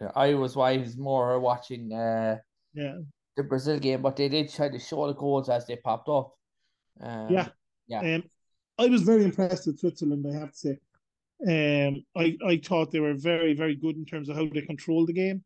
Yeah, 0.00 0.10
I 0.14 0.34
was 0.34 0.56
was 0.56 0.96
more 0.96 1.38
watching 1.40 1.92
uh, 1.92 2.38
Yeah, 2.74 2.98
the 3.36 3.42
Brazil 3.44 3.78
game, 3.78 4.02
but 4.02 4.16
they 4.16 4.28
did 4.28 4.52
try 4.52 4.68
to 4.68 4.78
show 4.78 5.06
the 5.06 5.14
goals 5.14 5.48
as 5.48 5.66
they 5.66 5.76
popped 5.76 6.08
up. 6.08 6.34
Um, 7.00 7.32
Yeah. 7.32 7.48
yeah. 7.86 8.16
Um, 8.16 8.24
I 8.78 8.86
was 8.88 9.02
very 9.02 9.24
impressed 9.24 9.66
with 9.66 9.78
Switzerland, 9.78 10.26
I 10.28 10.38
have 10.38 10.52
to 10.52 10.58
say. 10.58 10.78
Um, 11.46 12.04
I, 12.16 12.36
I 12.46 12.60
thought 12.64 12.92
they 12.92 13.00
were 13.00 13.14
very, 13.14 13.54
very 13.54 13.74
good 13.74 13.96
in 13.96 14.04
terms 14.04 14.28
of 14.28 14.36
how 14.36 14.46
they 14.46 14.62
controlled 14.62 15.08
the 15.08 15.12
game. 15.12 15.44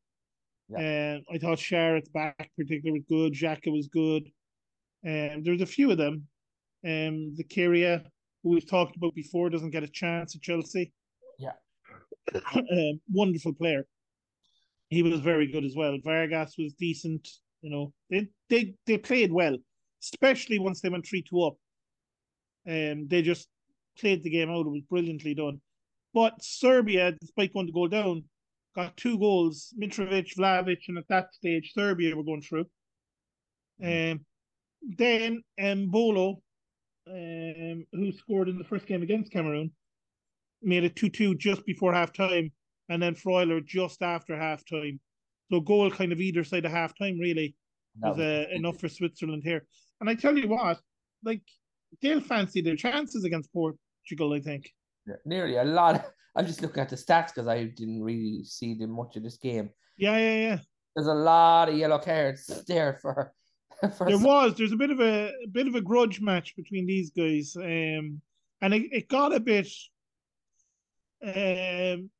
Yeah. 0.69 1.17
Um, 1.17 1.23
I 1.33 1.39
thought 1.39 1.59
Schär 1.59 1.97
at 1.97 2.05
the 2.05 2.11
back 2.11 2.51
particularly 2.57 3.01
was 3.01 3.05
good. 3.09 3.33
Xhaka 3.33 3.73
was 3.73 3.89
good. 3.89 4.25
Um, 5.07 5.43
there's 5.43 5.63
a 5.63 5.67
few 5.67 5.91
of 5.91 5.99
them. 5.99 6.27
Um, 6.85 7.35
Zakaria, 7.39 8.05
who 8.43 8.51
we've 8.51 8.69
talked 8.69 8.97
about 8.97 9.15
before, 9.15 9.49
doesn't 9.49 9.71
get 9.71 9.85
a 9.85 9.89
chance 9.89 10.35
at 10.35 10.43
Chelsea. 10.43 10.93
Yeah. 11.39 11.53
um, 12.55 13.01
wonderful 13.11 13.55
player. 13.55 13.87
He 14.89 15.03
was 15.03 15.21
very 15.21 15.51
good 15.51 15.65
as 15.65 15.75
well. 15.77 15.97
Vargas 16.05 16.55
was 16.59 16.75
decent. 16.75 17.29
You 17.63 17.71
know, 17.71 17.93
they 18.11 18.29
they 18.49 18.75
they 18.87 18.99
played 18.99 19.33
well, 19.33 19.57
especially 20.03 20.59
once 20.59 20.81
they 20.81 20.89
went 20.89 21.07
three 21.07 21.23
two 21.23 21.43
up. 21.43 21.55
Um, 22.69 23.09
they 23.09 23.23
just 23.23 23.49
played 23.99 24.23
the 24.23 24.31
game 24.31 24.51
out. 24.51 24.67
It 24.67 24.71
was 24.71 24.83
brilliantly 24.89 25.35
done. 25.35 25.61
But 26.17 26.43
Serbia, 26.43 27.13
despite 27.13 27.53
going 27.53 27.67
to 27.67 27.75
go 27.75 27.89
down, 27.89 28.25
got 28.75 28.97
two 28.97 29.19
goals. 29.19 29.75
Mitrovic, 29.79 30.35
Vlahovic, 30.35 30.79
and 30.89 30.97
at 30.97 31.07
that 31.09 31.35
stage, 31.35 31.75
Serbia 31.75 32.17
were 32.17 32.25
going 32.25 32.41
through. 32.41 32.65
Um, 33.85 34.25
then 34.81 35.43
Embolo, 35.61 36.37
um, 37.07 37.85
who 37.93 38.13
scored 38.13 38.49
in 38.49 38.57
the 38.57 38.65
first 38.65 38.87
game 38.87 39.03
against 39.03 39.31
Cameroon, 39.31 39.73
made 40.63 40.85
it 40.85 40.97
2 40.97 41.11
2 41.11 41.35
just 41.35 41.67
before 41.67 41.93
half 41.93 42.15
time, 42.15 42.51
and 42.89 43.03
then 43.03 43.15
Freuler 43.15 43.63
just 43.63 44.01
after 44.01 44.39
half 44.39 44.65
time. 44.65 44.99
So, 45.53 45.61
goal 45.61 45.91
kind 45.91 46.13
of 46.13 46.21
either 46.23 46.45
side 46.45 46.65
of 46.65 46.73
half 46.73 46.97
time, 46.97 47.19
really, 47.19 47.55
was, 48.01 48.17
was 48.17 48.25
uh, 48.25 48.47
enough 48.55 48.81
for 48.81 48.89
Switzerland 48.89 49.43
here. 49.45 49.67
And 50.01 50.09
I 50.09 50.15
tell 50.15 50.39
you 50.39 50.49
what, 50.49 50.81
like, 51.23 51.43
they'll 52.01 52.23
fancy 52.23 52.63
their 52.63 52.75
chances 52.75 53.25
against 53.25 53.53
Portugal, 53.53 54.33
I 54.33 54.41
think. 54.41 54.73
Yeah, 55.07 55.15
nearly 55.25 55.57
a 55.57 55.65
lot. 55.65 56.07
I'm 56.37 56.47
just 56.47 56.61
looking 56.61 56.83
at 56.83 56.91
the 56.91 56.97
stats 56.97 57.29
because 57.29 57.49
I 57.49 57.65
didn't 57.65 58.03
really 58.03 58.45
see 58.45 58.75
them 58.75 58.91
much 58.91 59.17
of 59.17 59.23
this 59.23 59.39
game. 59.39 59.71
Yeah, 59.97 60.19
yeah, 60.19 60.35
yeah. 60.35 60.59
There's 60.95 61.09
a 61.09 61.15
lot 61.15 61.69
of 61.69 61.77
yellow 61.77 61.99
cards 61.99 62.47
there 62.69 62.99
for. 63.01 63.33
for 63.97 64.07
there 64.07 64.17
some... 64.17 64.23
was. 64.23 64.55
There's 64.55 64.73
a 64.73 64.77
bit 64.77 64.91
of 64.91 65.01
a, 65.01 65.33
a, 65.45 65.49
bit 65.51 65.67
of 65.67 65.75
a 65.75 65.81
grudge 65.81 66.21
match 66.21 66.55
between 66.57 66.87
these 66.87 67.11
guys, 67.11 67.57
um, 67.57 68.21
and 68.63 68.75
it, 68.75 68.89
it 68.93 69.09
got 69.09 69.35
a 69.35 69.41
bit. 69.41 69.69
Um, 71.23 72.11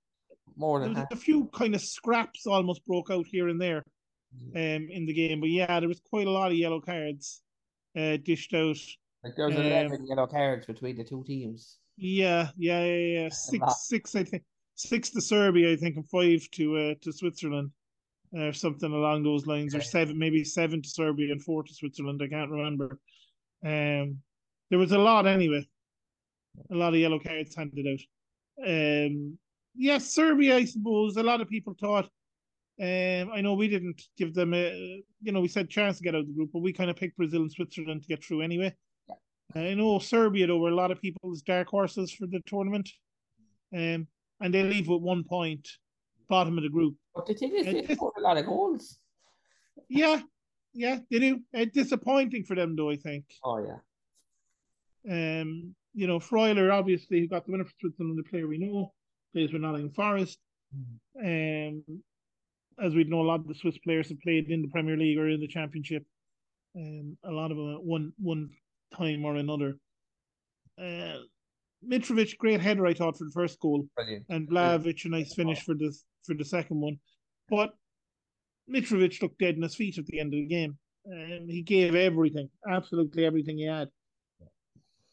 more 0.57 0.81
than 0.81 1.07
a 1.13 1.17
few 1.17 1.47
kind 1.55 1.75
of 1.75 1.83
scraps 1.83 2.47
almost 2.47 2.85
broke 2.87 3.11
out 3.11 3.27
here 3.27 3.49
and 3.49 3.61
there, 3.61 3.85
mm. 4.35 4.77
um, 4.77 4.89
in 4.91 5.05
the 5.05 5.13
game. 5.13 5.41
But 5.41 5.51
yeah, 5.51 5.79
there 5.81 5.89
was 5.89 6.01
quite 6.01 6.27
a 6.27 6.31
lot 6.31 6.51
of 6.51 6.57
yellow 6.57 6.81
cards, 6.81 7.43
uh, 7.97 8.17
dished 8.17 8.55
out. 8.55 8.79
Like 9.23 9.37
there 9.37 9.47
was 9.47 9.57
um, 9.57 9.63
eleven 9.63 10.07
yellow 10.07 10.27
cards 10.27 10.67
between 10.67 10.97
the 10.97 11.05
two 11.05 11.25
teams. 11.25 11.79
Yeah, 11.97 12.51
yeah, 12.57 12.85
yeah, 12.85 13.21
yeah. 13.21 13.29
Six, 13.31 13.89
six, 13.89 14.15
I 14.15 14.25
think, 14.25 14.43
six 14.75 15.11
to 15.11 15.21
Serbia, 15.21 15.73
I 15.73 15.77
think, 15.77 15.97
and 15.97 16.09
five 16.09 16.47
to 16.53 16.77
uh, 16.77 16.95
to 17.01 17.13
Switzerland, 17.13 17.71
or 18.33 18.53
something 18.53 18.93
along 18.93 19.23
those 19.23 19.47
lines, 19.47 19.75
or 19.75 19.81
seven, 19.81 20.19
maybe 20.19 20.45
seven 20.45 20.83
to 20.83 20.89
Serbia 20.89 21.33
and 21.33 21.43
four 21.43 21.63
to 21.63 21.75
Switzerland. 21.75 22.21
I 22.23 22.29
can't 22.29 22.51
remember. 22.51 22.99
Um, 23.65 24.19
there 24.71 24.79
was 24.79 24.93
a 24.93 24.99
lot 24.99 25.27
anyway. 25.27 25.67
A 26.71 26.75
lot 26.75 26.95
of 26.95 27.01
yellow 27.01 27.19
cards 27.19 27.55
handed 27.55 27.87
out. 27.87 28.69
Um, 28.69 29.39
yes, 29.75 30.13
Serbia, 30.13 30.57
I 30.57 30.65
suppose. 30.65 31.17
A 31.17 31.23
lot 31.23 31.41
of 31.41 31.49
people 31.49 31.75
thought. 31.79 32.09
Um, 32.79 33.31
I 33.33 33.41
know 33.41 33.55
we 33.55 33.69
didn't 33.69 34.03
give 34.19 34.35
them 34.35 34.53
a, 34.53 35.03
you 35.23 35.33
know, 35.33 35.41
we 35.41 35.49
said 35.49 35.71
chance 35.71 35.97
to 35.97 36.05
get 36.05 36.15
out 36.15 36.21
of 36.21 36.27
the 36.27 36.35
group, 36.35 36.51
but 36.53 36.61
we 36.61 36.75
kind 36.75 36.91
of 36.91 36.97
picked 36.97 37.17
Brazil 37.17 37.41
and 37.43 37.51
Switzerland 37.51 38.03
to 38.03 38.09
get 38.09 38.23
through 38.23 38.43
anyway. 38.43 38.75
I 39.55 39.75
know 39.75 39.99
Serbia 39.99 40.47
though 40.47 40.59
were 40.59 40.71
a 40.71 40.75
lot 40.75 40.91
of 40.91 41.01
people's 41.01 41.43
dark 41.43 41.69
horses 41.69 42.13
for 42.13 42.27
the 42.27 42.41
tournament, 42.47 42.91
um, 43.75 44.07
and 44.41 44.53
they 44.53 44.63
leave 44.63 44.89
with 44.89 45.03
one 45.03 45.25
point, 45.25 45.69
bottom 46.29 46.59
of 46.59 46.65
the 46.65 46.71
group. 46.71 46.97
But 47.15 47.27
the 47.27 47.35
thing 47.35 47.55
is, 47.55 47.65
they 47.65 47.95
scored 47.95 48.15
a 48.19 48.23
lot 48.23 48.37
of 48.37 48.47
goals. 48.47 48.99
Yeah, 49.89 50.21
yeah, 50.75 50.99
they 51.11 51.19
do. 51.19 51.41
It's 51.53 51.73
disappointing 51.73 52.45
for 52.45 52.55
them 52.55 52.77
though. 52.77 52.91
I 52.91 52.97
think. 52.97 53.25
Oh 53.45 53.59
yeah. 53.65 53.81
Um, 55.09 55.75
you 55.95 56.07
know, 56.07 56.19
Freuler 56.19 56.73
obviously 56.73 57.21
who 57.21 57.29
got 57.29 57.47
the 57.47 57.53
winner 57.53 57.65
for 57.65 57.73
Switzerland, 57.81 58.19
the 58.19 58.29
player 58.29 58.47
we 58.47 58.59
know, 58.59 58.93
plays 59.33 59.51
for 59.51 59.59
Nottingham 59.59 59.93
Forest. 59.93 60.39
Mm. 61.17 61.69
Um, 61.69 62.03
as 62.79 62.95
we 62.95 63.05
know, 63.05 63.21
a 63.21 63.23
lot 63.23 63.41
of 63.41 63.49
the 63.49 63.55
Swiss 63.55 63.79
players 63.79 64.11
have 64.11 64.21
played 64.21 64.51
in 64.51 64.61
the 64.61 64.69
Premier 64.69 64.97
League 64.97 65.19
or 65.19 65.31
in 65.31 65.41
the 65.41 65.49
Championship. 65.49 66.05
Um, 66.77 67.17
a 67.25 67.31
lot 67.31 67.51
of 67.51 67.57
them 67.57 67.79
one 67.83 68.13
one 68.19 68.51
time 68.95 69.25
or 69.25 69.37
another. 69.37 69.77
Uh, 70.81 71.19
Mitrovic, 71.87 72.37
great 72.39 72.61
header, 72.61 72.87
I 72.87 72.95
thought, 72.95 73.17
for 73.17 73.25
the 73.25 73.31
first 73.31 73.61
goal. 73.61 73.87
Brilliant. 73.97 74.27
And 74.29 74.49
Vlahovic, 74.49 75.05
a 75.05 75.09
nice 75.09 75.35
finish 75.35 75.63
for 75.63 75.75
the 75.75 75.95
for 76.25 76.35
the 76.35 76.45
second 76.45 76.81
one. 76.81 76.99
But 77.49 77.71
Mitrovic 78.69 79.23
looked 79.23 79.39
dead 79.39 79.57
in 79.57 79.63
his 79.63 79.75
feet 79.75 79.99
at 79.99 80.07
the 80.07 80.21
end 80.21 80.35
of 80.35 80.39
the 80.39 80.47
game. 80.47 80.79
And 81.05 81.49
he 81.49 81.63
gave 81.63 81.95
everything, 81.95 82.51
absolutely 82.69 83.25
everything 83.25 83.59
he 83.59 83.67
had, 83.67 83.89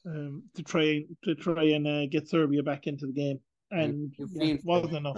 um, 0.08 0.44
to 0.56 0.63
try 0.63 1.03
to 1.24 1.36
try 1.36 1.65
and 1.65 1.88
uh, 1.88 2.08
get 2.08 2.27
Serbia 2.27 2.63
back 2.63 2.88
into 2.88 3.06
the 3.06 3.13
game. 3.13 3.39
And 3.70 4.12
you, 4.18 4.27
you 4.34 4.46
yeah, 4.46 4.56
wasn't 4.63 4.94
enough. 4.94 5.18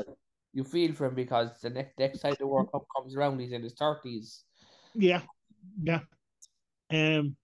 You 0.51 0.65
feel 0.65 0.93
for 0.93 1.05
him 1.07 1.15
because 1.15 1.51
the 1.61 1.69
next 1.69 1.97
next 1.97 2.19
time 2.19 2.35
the 2.39 2.47
World 2.47 2.71
Cup 2.73 2.85
comes 2.95 3.15
around, 3.15 3.39
he's 3.39 3.53
in 3.53 3.63
his 3.63 3.75
thirties. 3.79 4.43
Yeah, 4.93 5.21
yeah. 5.81 6.01
Um, 6.91 7.37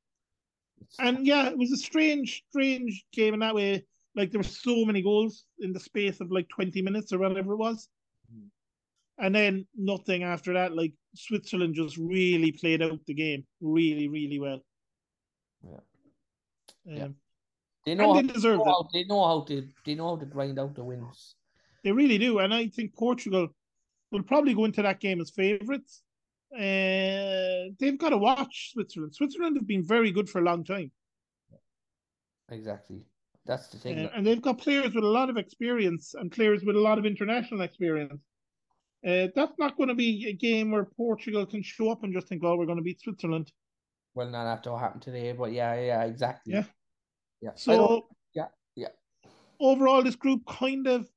and 1.00 1.26
yeah, 1.26 1.48
it 1.50 1.58
was 1.58 1.72
a 1.72 1.78
strange, 1.78 2.44
strange 2.50 3.06
game 3.14 3.34
in 3.34 3.40
that 3.42 3.56
way. 3.56 3.86
Like 4.16 4.32
there 4.32 4.40
were 4.40 4.44
so 4.44 4.86
many 4.86 5.02
goals 5.02 5.46
in 5.60 5.74
the 5.74 5.80
space 5.80 6.20
of 6.20 6.32
like 6.32 6.48
20 6.50 6.82
minutes 6.82 7.14
or 7.14 7.20
whatever 7.20 7.54
it 7.54 7.58
was. 7.58 7.88
Mm. 8.34 8.48
And 9.20 9.36
then 9.36 9.68
nothing 9.76 10.24
after 10.24 10.54
that. 10.54 10.76
Like 10.76 10.94
Switzerland 11.16 11.76
just 11.76 11.98
really 11.98 12.52
played 12.52 12.82
out 12.82 13.00
the 13.06 13.14
game 13.14 13.46
really, 13.62 14.08
really 14.08 14.40
well. 14.40 14.60
Yeah. 15.64 15.76
Um, 15.76 16.98
yeah. 16.98 17.08
They 17.86 17.96
know, 17.96 18.14
how, 18.14 18.22
they, 18.22 18.28
deserve 18.28 18.60
they, 18.60 18.66
know 18.66 18.72
how, 18.72 18.90
they 18.94 19.04
know 19.06 19.26
how 19.26 19.42
to 19.46 19.68
they 19.86 19.96
know 19.96 20.10
how 20.10 20.18
to 20.18 20.26
grind 20.26 20.60
out 20.60 20.76
the 20.76 20.84
wins. 20.84 21.36
They 21.84 21.92
really 21.92 22.18
do. 22.18 22.40
And 22.40 22.54
I 22.54 22.68
think 22.68 22.96
Portugal 22.96 23.48
will 24.12 24.24
probably 24.24 24.54
go 24.54 24.66
into 24.66 24.84
that 24.84 25.00
game 25.00 25.20
as 25.20 25.32
favourites. 25.32 26.04
Uh, 26.54 27.72
they've 27.80 27.98
got 27.98 28.10
to 28.10 28.18
watch 28.18 28.72
Switzerland. 28.74 29.16
Switzerland 29.16 29.56
have 29.56 29.68
been 29.68 29.86
very 29.86 30.12
good 30.12 30.30
for 30.30 30.40
a 30.40 30.44
long 30.44 30.64
time. 30.64 30.92
Exactly. 32.50 33.06
That's 33.46 33.70
the 33.70 33.78
thing. 33.78 34.00
Uh, 34.00 34.10
and 34.14 34.28
they've 34.28 34.42
got 34.42 34.58
players 34.58 34.94
with 34.94 35.04
a 35.04 35.08
lot 35.08 35.30
of 35.30 35.38
experience 35.38 36.14
and 36.14 36.32
players 36.32 36.64
with 36.64 36.76
a 36.76 36.80
lot 36.80 37.00
of 37.00 37.06
international 37.06 37.62
experience. 37.62 38.22
Uh, 39.08 39.28
that's 39.34 39.58
not 39.58 39.78
going 39.78 39.90
to 39.90 39.96
be 39.96 40.28
a 40.30 40.34
game 40.34 40.72
where 40.72 40.86
Portugal 40.86 41.46
can 41.46 41.64
show 41.64 41.90
up 41.90 42.04
and 42.04 42.14
just 42.14 42.28
think, 42.28 42.44
"Oh, 42.44 42.56
we're 42.56 42.68
going 42.68 42.78
to 42.78 42.84
beat 42.84 43.02
Switzerland." 43.02 43.52
Well, 44.14 44.30
not 44.30 44.46
after 44.46 44.72
what 44.72 44.82
happened 44.82 45.02
today, 45.02 45.32
but 45.32 45.54
yeah, 45.54 45.74
yeah, 45.80 46.04
exactly. 46.04 46.54
Yeah, 46.54 46.66
yeah. 47.42 47.52
So, 47.56 48.08
yeah, 48.36 48.48
yeah. 48.76 48.90
Overall, 49.60 50.04
this 50.04 50.16
group 50.16 50.46
kind 50.46 50.86
of, 50.86 51.10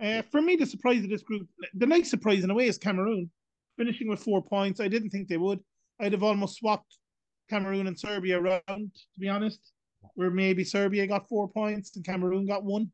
uh, 0.00 0.22
for 0.30 0.40
me, 0.40 0.56
the 0.56 0.64
surprise 0.64 1.04
of 1.04 1.10
this 1.10 1.22
group, 1.22 1.48
the 1.74 1.86
nice 1.86 2.08
surprise 2.08 2.44
in 2.44 2.50
a 2.50 2.54
way 2.54 2.66
is 2.66 2.78
Cameroon 2.78 3.30
finishing 3.78 4.08
with 4.08 4.22
four 4.22 4.42
points. 4.42 4.80
I 4.80 4.88
didn't 4.88 5.10
think 5.10 5.28
they 5.28 5.38
would. 5.38 5.60
I'd 6.00 6.12
have 6.12 6.22
almost 6.22 6.58
swapped 6.58 6.98
Cameroon 7.48 7.86
and 7.86 7.98
Serbia 7.98 8.38
around, 8.38 8.60
to 8.68 9.18
be 9.18 9.28
honest, 9.28 9.72
where 10.14 10.30
maybe 10.30 10.64
Serbia 10.64 11.06
got 11.06 11.28
four 11.28 11.48
points 11.48 11.96
and 11.96 12.04
Cameroon 12.04 12.46
got 12.46 12.64
one. 12.64 12.90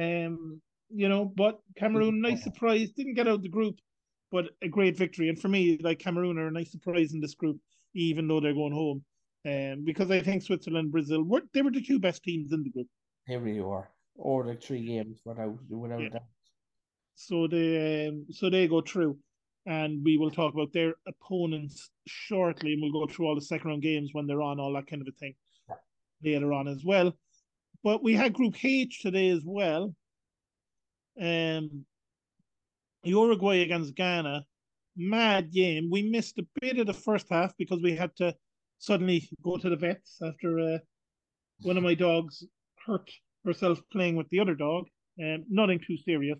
Um, 0.00 0.60
you 0.90 1.08
know, 1.08 1.24
but 1.24 1.58
Cameroon, 1.76 2.20
nice 2.20 2.44
surprise, 2.44 2.90
didn't 2.90 3.14
get 3.14 3.26
out 3.26 3.42
the 3.42 3.48
group, 3.48 3.76
but 4.30 4.50
a 4.62 4.68
great 4.68 4.96
victory. 4.96 5.28
And 5.28 5.40
for 5.40 5.48
me, 5.48 5.78
like 5.82 5.98
Cameroon 5.98 6.38
are 6.38 6.48
a 6.48 6.52
nice 6.52 6.70
surprise 6.70 7.14
in 7.14 7.20
this 7.20 7.34
group, 7.34 7.58
even 7.94 8.28
though 8.28 8.40
they're 8.40 8.54
going 8.54 8.72
home. 8.72 9.04
Um, 9.46 9.84
because 9.84 10.10
I 10.10 10.20
think 10.20 10.42
Switzerland, 10.42 10.92
Brazil, 10.92 11.22
were 11.22 11.42
they 11.52 11.62
were 11.62 11.70
the 11.70 11.82
two 11.82 11.98
best 11.98 12.22
teams 12.22 12.52
in 12.52 12.62
the 12.62 12.70
group. 12.70 12.86
They 13.28 13.36
really 13.36 13.60
were, 13.60 13.88
or 14.14 14.44
the 14.44 14.54
three 14.54 14.86
games 14.86 15.20
without 15.24 15.58
without 15.68 16.00
yeah. 16.00 16.08
doubt. 16.10 16.22
So 17.14 17.46
they 17.46 18.08
um, 18.08 18.26
so 18.30 18.48
they 18.48 18.66
go 18.66 18.80
through 18.80 19.18
and 19.66 20.04
we 20.04 20.18
will 20.18 20.30
talk 20.30 20.54
about 20.54 20.72
their 20.72 20.94
opponents 21.06 21.90
shortly, 22.06 22.72
and 22.72 22.82
we'll 22.82 23.06
go 23.06 23.10
through 23.10 23.26
all 23.26 23.34
the 23.34 23.40
second 23.40 23.70
round 23.70 23.82
games 23.82 24.10
when 24.12 24.26
they're 24.26 24.42
on, 24.42 24.60
all 24.60 24.74
that 24.74 24.86
kind 24.86 25.02
of 25.02 25.08
a 25.08 25.12
thing 25.12 25.34
later 26.22 26.52
on 26.52 26.68
as 26.68 26.84
well. 26.84 27.16
But 27.82 28.02
we 28.02 28.14
had 28.14 28.32
Group 28.32 28.62
H 28.62 29.02
today 29.02 29.30
as 29.30 29.42
well. 29.44 29.94
Um, 31.20 31.84
Uruguay 33.04 33.62
against 33.62 33.94
Ghana, 33.94 34.44
mad 34.96 35.52
game. 35.52 35.90
We 35.90 36.10
missed 36.10 36.38
a 36.38 36.46
bit 36.60 36.78
of 36.78 36.86
the 36.86 36.94
first 36.94 37.26
half 37.30 37.56
because 37.58 37.80
we 37.82 37.94
had 37.94 38.14
to 38.16 38.34
suddenly 38.78 39.28
go 39.42 39.56
to 39.56 39.70
the 39.70 39.76
vets 39.76 40.18
after 40.22 40.58
uh, 40.58 40.78
one 41.60 41.76
of 41.76 41.82
my 41.82 41.94
dogs 41.94 42.44
hurt 42.86 43.10
herself 43.44 43.80
playing 43.92 44.16
with 44.16 44.28
the 44.30 44.40
other 44.40 44.54
dog. 44.54 44.86
Um, 45.22 45.44
nothing 45.48 45.80
too 45.86 45.96
serious 45.98 46.38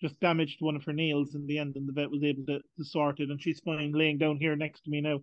just 0.00 0.20
damaged 0.20 0.60
one 0.60 0.76
of 0.76 0.84
her 0.84 0.92
nails 0.92 1.34
in 1.34 1.46
the 1.46 1.58
end, 1.58 1.76
and 1.76 1.88
the 1.88 1.92
vet 1.92 2.10
was 2.10 2.22
able 2.22 2.44
to, 2.46 2.58
to 2.76 2.84
sort 2.84 3.20
it, 3.20 3.30
and 3.30 3.40
she's 3.40 3.60
fine 3.60 3.92
laying 3.92 4.18
down 4.18 4.36
here 4.36 4.56
next 4.56 4.82
to 4.82 4.90
me 4.90 5.00
now. 5.00 5.20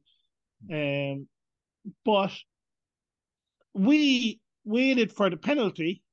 Um, 0.72 1.28
but 2.06 2.32
we 3.74 4.40
waited 4.64 5.12
for 5.12 5.30
the 5.30 5.38
penalty, 5.38 6.04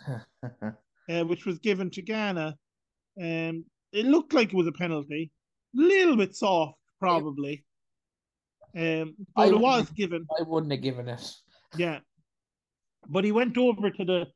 uh, 0.08 1.24
which 1.24 1.44
was 1.44 1.58
given 1.58 1.90
to 1.90 2.02
Ghana. 2.02 2.56
Um, 3.20 3.64
it 3.92 4.06
looked 4.06 4.32
like 4.32 4.52
it 4.52 4.56
was 4.56 4.66
a 4.66 4.72
penalty, 4.72 5.30
a 5.76 5.80
little 5.80 6.16
bit 6.16 6.34
soft, 6.34 6.78
probably. 7.00 7.64
Um, 8.76 9.14
but 9.34 9.48
it 9.48 9.58
was 9.58 9.88
given. 9.90 10.26
I 10.38 10.42
wouldn't 10.42 10.72
have 10.72 10.82
given 10.82 11.08
it. 11.08 11.32
Yeah, 11.76 11.98
but 13.08 13.24
he 13.24 13.32
went 13.32 13.58
over 13.58 13.90
to 13.90 14.04
the 14.04 14.26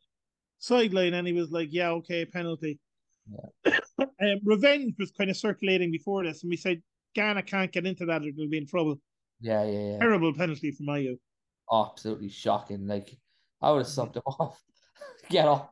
sideline 0.59 1.15
and 1.15 1.27
he 1.27 1.33
was 1.33 1.51
like, 1.51 1.69
"Yeah, 1.71 1.91
okay, 1.91 2.27
penalty." 2.27 2.79
Yeah. 3.31 3.79
um, 3.99 4.41
revenge 4.45 4.95
was 4.99 5.11
kind 5.11 5.31
of 5.31 5.37
circulating 5.37 5.91
before 5.91 6.25
this, 6.25 6.43
and 6.43 6.51
we 6.51 6.57
said, 6.57 6.83
Ghana 7.15 7.43
can't 7.43 7.73
get 7.73 7.87
into 7.87 8.07
that 8.07 8.23
or 8.23 8.31
they'll 8.37 8.49
be 8.49 8.59
in 8.59 8.67
trouble. 8.67 9.01
Yeah, 9.41 9.65
yeah, 9.65 9.93
yeah. 9.93 9.99
Terrible 9.99 10.33
penalty 10.35 10.71
from 10.71 10.87
Ayew. 10.87 11.19
Absolutely 11.73 12.29
shocking. 12.29 12.87
Like 12.87 13.17
I 13.61 13.71
would 13.73 13.79
have 13.79 13.87
subbed 13.87 14.17
him 14.17 14.23
off. 14.27 14.61
Get 15.29 15.47
off. 15.47 15.69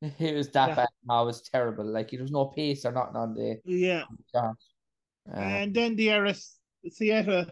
It 0.00 0.36
was 0.36 0.48
that 0.50 0.68
Yeah. 0.68 0.74
bad. 0.76 0.88
No, 1.04 1.22
it 1.22 1.26
was 1.26 1.42
terrible. 1.42 1.84
Like 1.84 2.10
there 2.10 2.22
was 2.22 2.30
no 2.30 2.46
pace 2.46 2.84
or 2.84 2.92
nothing 2.92 3.16
on 3.16 3.34
the 3.34 3.60
Yeah. 3.64 4.04
And 5.32 5.74
then 5.74 5.96
the 5.96 6.10
RS 6.10 6.58
Sieta, 6.88 7.50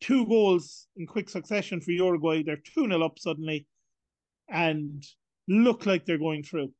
two 0.00 0.26
goals 0.26 0.88
in 0.96 1.06
quick 1.06 1.28
succession 1.28 1.80
for 1.80 1.92
Uruguay. 1.92 2.42
They're 2.42 2.56
2 2.56 2.88
0 2.88 3.02
up 3.02 3.18
suddenly 3.18 3.66
and 4.48 5.04
look 5.48 5.86
like 5.86 6.04
they're 6.04 6.18
going 6.18 6.42
through. 6.42 6.72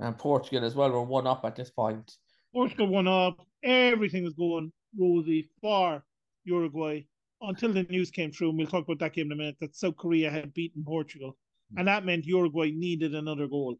And 0.00 0.16
Portugal 0.18 0.64
as 0.64 0.74
well 0.74 0.90
were 0.90 1.02
one 1.02 1.26
up 1.26 1.44
at 1.44 1.56
this 1.56 1.70
point. 1.70 2.16
Portugal 2.52 2.88
one 2.88 3.08
up. 3.08 3.38
Everything 3.62 4.24
was 4.24 4.34
going 4.34 4.72
rosy 4.98 5.48
for 5.60 6.04
Uruguay 6.44 7.02
until 7.40 7.72
the 7.72 7.82
news 7.84 8.10
came 8.10 8.30
through. 8.30 8.50
And 8.50 8.58
we'll 8.58 8.66
talk 8.66 8.84
about 8.84 8.98
that 9.00 9.12
game 9.12 9.26
in 9.26 9.32
a 9.32 9.36
minute 9.36 9.56
that 9.60 9.76
South 9.76 9.96
Korea 9.96 10.30
had 10.30 10.54
beaten 10.54 10.84
Portugal. 10.84 11.36
Hmm. 11.72 11.80
And 11.80 11.88
that 11.88 12.04
meant 12.04 12.24
Uruguay 12.26 12.70
needed 12.70 13.14
another 13.14 13.46
goal. 13.46 13.76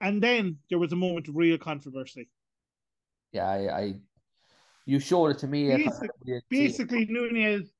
And 0.00 0.22
then 0.22 0.58
there 0.68 0.78
was 0.78 0.92
a 0.92 0.96
moment 0.96 1.28
of 1.28 1.36
real 1.36 1.58
controversy. 1.58 2.28
Yeah, 3.32 3.48
I, 3.48 3.78
I 3.78 3.94
you 4.84 4.98
showed 4.98 5.28
it 5.28 5.38
to 5.38 5.46
me. 5.46 5.72
I 5.72 5.76
thought 5.76 5.84
Basic- 5.84 6.10
we 6.24 6.32
didn't 6.32 6.44
see 6.50 6.56
it. 6.56 6.68
Basically, 6.68 7.06
Nunez 7.06 7.70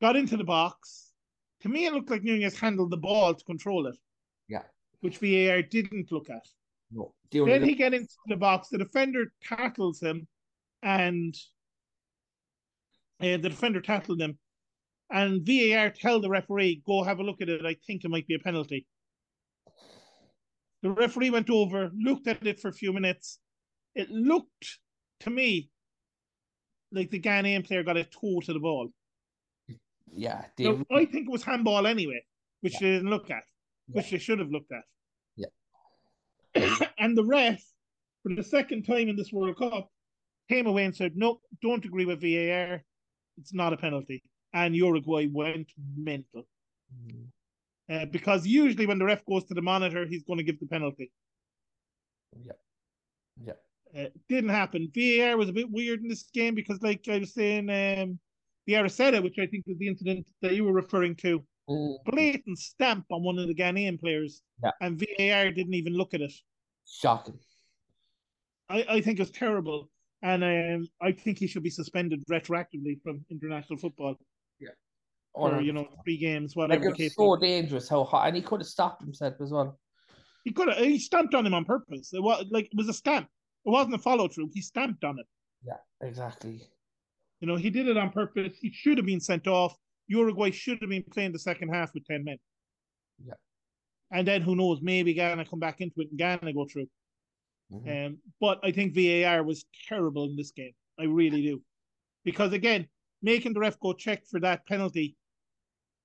got 0.00 0.16
into 0.16 0.36
the 0.36 0.44
box. 0.44 1.12
To 1.62 1.68
me, 1.68 1.86
it 1.86 1.92
looked 1.92 2.10
like 2.10 2.22
Nunez 2.22 2.58
handled 2.58 2.90
the 2.90 2.96
ball 2.96 3.34
to 3.34 3.44
control 3.44 3.86
it. 3.86 3.96
Yeah. 5.06 5.08
Which 5.08 5.18
VAR 5.18 5.62
didn't 5.62 6.12
look 6.12 6.30
at. 6.30 6.46
No, 6.90 7.14
the 7.30 7.44
Then 7.44 7.64
he 7.64 7.74
get 7.74 7.94
into 7.94 8.14
the 8.26 8.36
box. 8.36 8.68
The 8.68 8.78
defender 8.78 9.32
tackles 9.42 10.00
him, 10.00 10.26
and 10.82 11.34
uh, 13.20 13.38
the 13.38 13.48
defender 13.48 13.80
tackled 13.80 14.20
him. 14.20 14.38
And 15.10 15.46
VAR 15.46 15.90
tell 15.90 16.20
the 16.20 16.28
referee, 16.28 16.82
"Go 16.86 17.02
have 17.02 17.18
a 17.18 17.22
look 17.22 17.40
at 17.40 17.48
it. 17.48 17.64
I 17.64 17.76
think 17.86 18.04
it 18.04 18.10
might 18.10 18.26
be 18.26 18.34
a 18.34 18.38
penalty." 18.38 18.86
The 20.82 20.90
referee 20.90 21.30
went 21.30 21.50
over, 21.50 21.90
looked 21.96 22.28
at 22.28 22.46
it 22.46 22.60
for 22.60 22.68
a 22.68 22.72
few 22.72 22.92
minutes. 22.92 23.38
It 23.94 24.10
looked 24.10 24.78
to 25.20 25.30
me 25.30 25.70
like 26.92 27.10
the 27.10 27.20
Ghanaian 27.20 27.66
player 27.66 27.82
got 27.82 27.96
a 27.96 28.04
toe 28.04 28.40
to 28.44 28.52
the 28.52 28.60
ball. 28.60 28.88
yeah, 30.12 30.44
they, 30.56 30.64
So 30.64 30.84
I 30.92 31.04
think 31.06 31.26
it 31.28 31.32
was 31.32 31.42
handball 31.42 31.86
anyway, 31.86 32.24
which 32.60 32.78
they 32.78 32.86
didn't 32.92 33.10
look 33.10 33.30
at, 33.30 33.42
which 33.88 34.10
they 34.10 34.18
should 34.18 34.38
have 34.38 34.50
looked 34.50 34.72
at. 34.72 34.84
And 36.98 37.16
the 37.16 37.24
ref, 37.24 37.62
for 38.22 38.34
the 38.34 38.42
second 38.42 38.84
time 38.84 39.08
in 39.08 39.16
this 39.16 39.32
World 39.32 39.56
Cup, 39.58 39.88
came 40.48 40.66
away 40.66 40.84
and 40.84 40.94
said, 40.94 41.16
"Nope, 41.16 41.40
don't 41.62 41.84
agree 41.84 42.04
with 42.04 42.20
VAR. 42.20 42.84
It's 43.38 43.52
not 43.52 43.72
a 43.72 43.76
penalty." 43.76 44.22
And 44.52 44.74
Uruguay 44.74 45.26
went 45.26 45.70
mental 45.96 46.46
Mm, 46.94 47.26
uh, 47.90 48.06
because 48.06 48.46
usually 48.46 48.86
when 48.86 48.98
the 49.00 49.04
ref 49.04 49.24
goes 49.26 49.44
to 49.46 49.54
the 49.54 49.60
monitor, 49.60 50.06
he's 50.06 50.22
going 50.22 50.38
to 50.38 50.44
give 50.44 50.60
the 50.60 50.66
penalty. 50.66 51.10
yeah, 52.44 52.52
yeah, 53.44 53.52
Uh, 53.94 54.08
didn't 54.28 54.50
happen. 54.50 54.88
VAR 54.94 55.36
was 55.36 55.48
a 55.48 55.52
bit 55.52 55.68
weird 55.70 56.00
in 56.02 56.08
this 56.08 56.22
game 56.32 56.54
because, 56.54 56.80
like 56.82 57.06
I 57.08 57.18
was 57.18 57.34
saying, 57.34 57.68
um, 57.70 58.20
de 58.68 58.74
Arrascaeta, 58.74 59.20
which 59.22 59.38
I 59.40 59.46
think 59.48 59.64
is 59.66 59.78
the 59.78 59.88
incident 59.88 60.28
that 60.42 60.54
you 60.54 60.64
were 60.64 60.72
referring 60.72 61.16
to, 61.16 61.44
Mm, 61.68 61.96
blatant 62.04 62.58
stamp 62.60 63.04
on 63.10 63.24
one 63.24 63.38
of 63.40 63.48
the 63.48 63.54
Ghanaian 63.54 63.98
players, 63.98 64.42
Yeah. 64.62 64.70
and 64.80 64.96
VAR 64.96 65.50
didn't 65.50 65.74
even 65.74 65.94
look 65.94 66.14
at 66.14 66.20
it. 66.20 66.32
Shocking. 66.86 67.38
I, 68.68 68.84
I 68.88 69.00
think 69.00 69.20
it's 69.20 69.30
terrible, 69.30 69.90
and 70.22 70.42
um, 70.42 70.88
I 71.00 71.12
think 71.12 71.38
he 71.38 71.46
should 71.46 71.62
be 71.62 71.70
suspended 71.70 72.22
retroactively 72.30 73.00
from 73.02 73.24
international 73.30 73.78
football 73.78 74.16
Yeah. 74.60 74.70
or 75.34 75.60
you 75.60 75.72
know 75.72 75.88
three 76.04 76.16
games, 76.16 76.56
like 76.56 76.68
whatever 76.68 76.82
it 76.82 76.84
the 76.84 76.90
was 76.90 76.98
case. 76.98 77.14
so 77.16 77.26
was. 77.26 77.40
dangerous 77.40 77.88
how 77.88 78.04
hot, 78.04 78.26
and 78.26 78.36
he 78.36 78.42
could 78.42 78.60
have 78.60 78.66
stopped 78.68 79.02
himself 79.02 79.34
as 79.40 79.50
well. 79.52 79.78
He 80.44 80.52
could 80.52 80.68
have 80.68 80.78
he 80.78 80.98
stamped 80.98 81.34
on 81.34 81.44
him 81.46 81.54
on 81.54 81.64
purpose. 81.64 82.12
It 82.12 82.22
was 82.22 82.46
like 82.50 82.66
it 82.66 82.76
was 82.76 82.88
a 82.88 82.92
stamp. 82.94 83.28
It 83.64 83.70
wasn't 83.70 83.94
a 83.96 83.98
follow 83.98 84.28
through. 84.28 84.50
He 84.54 84.60
stamped 84.62 85.04
on 85.04 85.18
it. 85.18 85.26
Yeah, 85.64 85.78
exactly. 86.08 86.62
You 87.40 87.46
know, 87.48 87.56
he 87.56 87.68
did 87.70 87.88
it 87.88 87.96
on 87.96 88.10
purpose. 88.10 88.56
He 88.60 88.70
should 88.72 88.96
have 88.98 89.06
been 89.06 89.20
sent 89.20 89.46
off. 89.46 89.76
Uruguay 90.08 90.50
should 90.52 90.78
have 90.80 90.90
been 90.90 91.02
playing 91.12 91.32
the 91.32 91.38
second 91.38 91.68
half 91.74 91.92
with 91.94 92.04
ten 92.06 92.24
men. 92.24 92.38
Yeah. 93.24 93.34
And 94.10 94.26
then 94.26 94.42
who 94.42 94.54
knows? 94.54 94.80
Maybe 94.82 95.14
Ghana 95.14 95.44
come 95.46 95.58
back 95.58 95.80
into 95.80 96.00
it 96.00 96.10
and 96.10 96.18
Ghana 96.18 96.52
go 96.52 96.66
through. 96.66 96.88
Mhm. 97.72 98.06
Um, 98.06 98.18
but 98.40 98.60
I 98.62 98.70
think 98.70 98.94
VAR 98.94 99.42
was 99.42 99.64
terrible 99.88 100.24
in 100.24 100.36
this 100.36 100.52
game. 100.52 100.72
I 100.98 101.04
really 101.04 101.42
do. 101.42 101.62
Because 102.24 102.52
again, 102.52 102.88
making 103.22 103.52
the 103.52 103.60
ref 103.60 103.78
go 103.80 103.92
check 103.92 104.24
for 104.26 104.38
that 104.40 104.66
penalty 104.66 105.16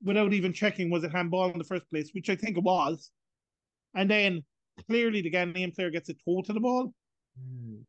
without 0.04 0.34
even 0.34 0.54
checking 0.54 0.90
was 0.90 1.04
it 1.04 1.12
handball 1.12 1.52
in 1.52 1.58
the 1.60 1.64
first 1.64 1.88
place, 1.90 2.12
which 2.14 2.30
I 2.30 2.36
think 2.36 2.58
it 2.58 2.64
was. 2.64 3.12
And 3.94 4.10
then 4.10 4.44
clearly 4.88 5.22
the 5.22 5.32
Ghanaian 5.32 5.76
player 5.76 5.92
gets 5.92 6.10
a 6.10 6.14
toe 6.14 6.42
to 6.42 6.54
the 6.54 6.60
ball, 6.60 6.94
Mm. 7.40 7.86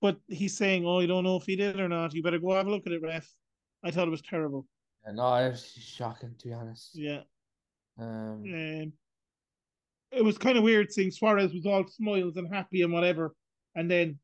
but 0.00 0.20
he's 0.28 0.56
saying, 0.56 0.84
Oh, 0.86 1.00
I 1.00 1.06
don't 1.06 1.24
know 1.24 1.36
if 1.36 1.44
he 1.44 1.56
did 1.56 1.80
or 1.80 1.88
not. 1.88 2.14
You 2.14 2.22
better 2.22 2.38
go 2.38 2.52
have 2.52 2.66
a 2.66 2.70
look 2.70 2.86
at 2.86 2.92
it, 2.92 3.02
ref. 3.02 3.34
I 3.82 3.90
thought 3.90 4.06
it 4.08 4.10
was 4.10 4.22
terrible. 4.22 4.68
Yeah, 5.04 5.12
no, 5.12 5.34
it 5.36 5.50
was 5.50 5.72
shocking 5.72 6.36
to 6.36 6.48
be 6.48 6.52
honest. 6.52 6.94
Yeah. 6.94 7.22
Um, 7.96 8.44
Um, 8.44 8.92
it 10.12 10.22
was 10.24 10.38
kind 10.38 10.56
of 10.58 10.64
weird 10.64 10.92
seeing 10.92 11.10
Suarez 11.10 11.52
was 11.52 11.66
all 11.66 11.86
smiles 11.86 12.36
and 12.36 12.52
happy 12.52 12.82
and 12.82 12.92
whatever, 12.92 13.34
and 13.74 13.90
then 13.90 14.18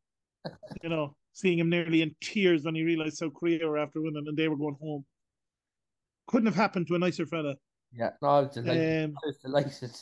you 0.83 0.89
know 0.89 1.17
seeing 1.33 1.59
him 1.59 1.69
nearly 1.71 2.03
in 2.03 2.15
tears 2.21 2.65
when 2.65 2.75
he 2.75 2.83
realized 2.83 3.19
South 3.19 3.35
Korea 3.35 3.67
were 3.67 3.79
after 3.79 4.01
winning 4.01 4.25
and 4.27 4.37
they 4.37 4.49
were 4.49 4.57
going 4.57 4.77
home. 4.81 5.05
Couldn't 6.29 6.47
have 6.47 6.55
happened 6.57 6.87
to 6.89 6.95
a 6.95 6.99
nicer 6.99 7.27
fella. 7.27 7.55
yeah, 7.93 8.11
no, 8.23 8.29
I 8.29 8.41
was 8.41 8.55
delighted. 8.55 9.05
Um, 9.05 9.15
I 9.23 9.27
was 9.27 9.37
delighted. 9.39 9.97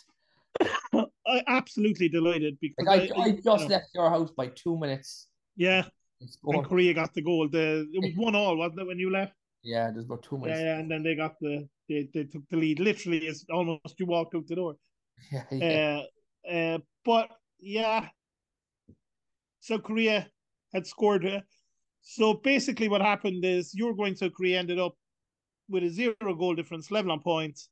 I 1.26 1.42
absolutely 1.48 2.08
delighted 2.08 2.56
because 2.60 2.86
Like 2.86 3.10
I, 3.12 3.20
I, 3.20 3.22
I, 3.24 3.26
you 3.26 3.32
just 3.42 3.44
know, 3.44 3.54
left 3.66 3.88
your 3.94 4.08
house 4.10 4.30
by 4.30 4.46
two 4.48 4.78
minutes. 4.78 5.28
yeah, 5.56 5.84
and. 6.20 6.64
Korea 6.64 6.94
got 6.94 7.12
the 7.14 7.22
goal. 7.22 7.48
The 7.48 7.86
it 7.92 8.00
was 8.00 8.12
one 8.16 8.34
all, 8.36 8.56
wasn't 8.56 8.80
it, 8.80 8.86
when 8.86 8.98
you 8.98 9.10
left? 9.10 9.32
Yeah, 9.62 9.90
there's 9.90 10.04
about 10.04 10.22
two 10.22 10.38
minutes. 10.38 10.60
yeah, 10.60 10.78
and 10.78 10.90
then 10.90 11.02
they 11.02 11.14
got 11.14 11.34
the 11.40 11.68
they, 11.88 12.08
they 12.14 12.24
took 12.24 12.42
the 12.50 12.56
lead. 12.56 12.78
Literally, 12.80 13.26
it's 13.26 13.44
almost 13.50 13.94
you 13.98 14.06
walked 14.06 14.34
out 14.34 14.46
the 14.46 14.54
door. 14.54 14.76
Yeah, 15.32 15.44
yeah. 15.50 16.00
Uh, 16.48 16.52
uh, 16.52 16.78
but 17.04 17.28
yeah, 17.58 18.08
South 19.60 19.82
Korea 19.82 20.28
had 20.72 20.86
scored. 20.86 21.24
Uh, 21.26 21.40
so 22.02 22.34
basically, 22.34 22.88
what 22.88 23.00
happened 23.00 23.44
is 23.44 23.74
Uruguay 23.74 24.08
and 24.08 24.18
South 24.18 24.34
Korea 24.34 24.58
ended 24.58 24.78
up 24.78 24.94
with 25.68 25.82
a 25.84 25.88
zero 25.88 26.14
goal 26.20 26.54
difference, 26.54 26.90
level 26.90 27.12
on 27.12 27.20
points. 27.20 27.68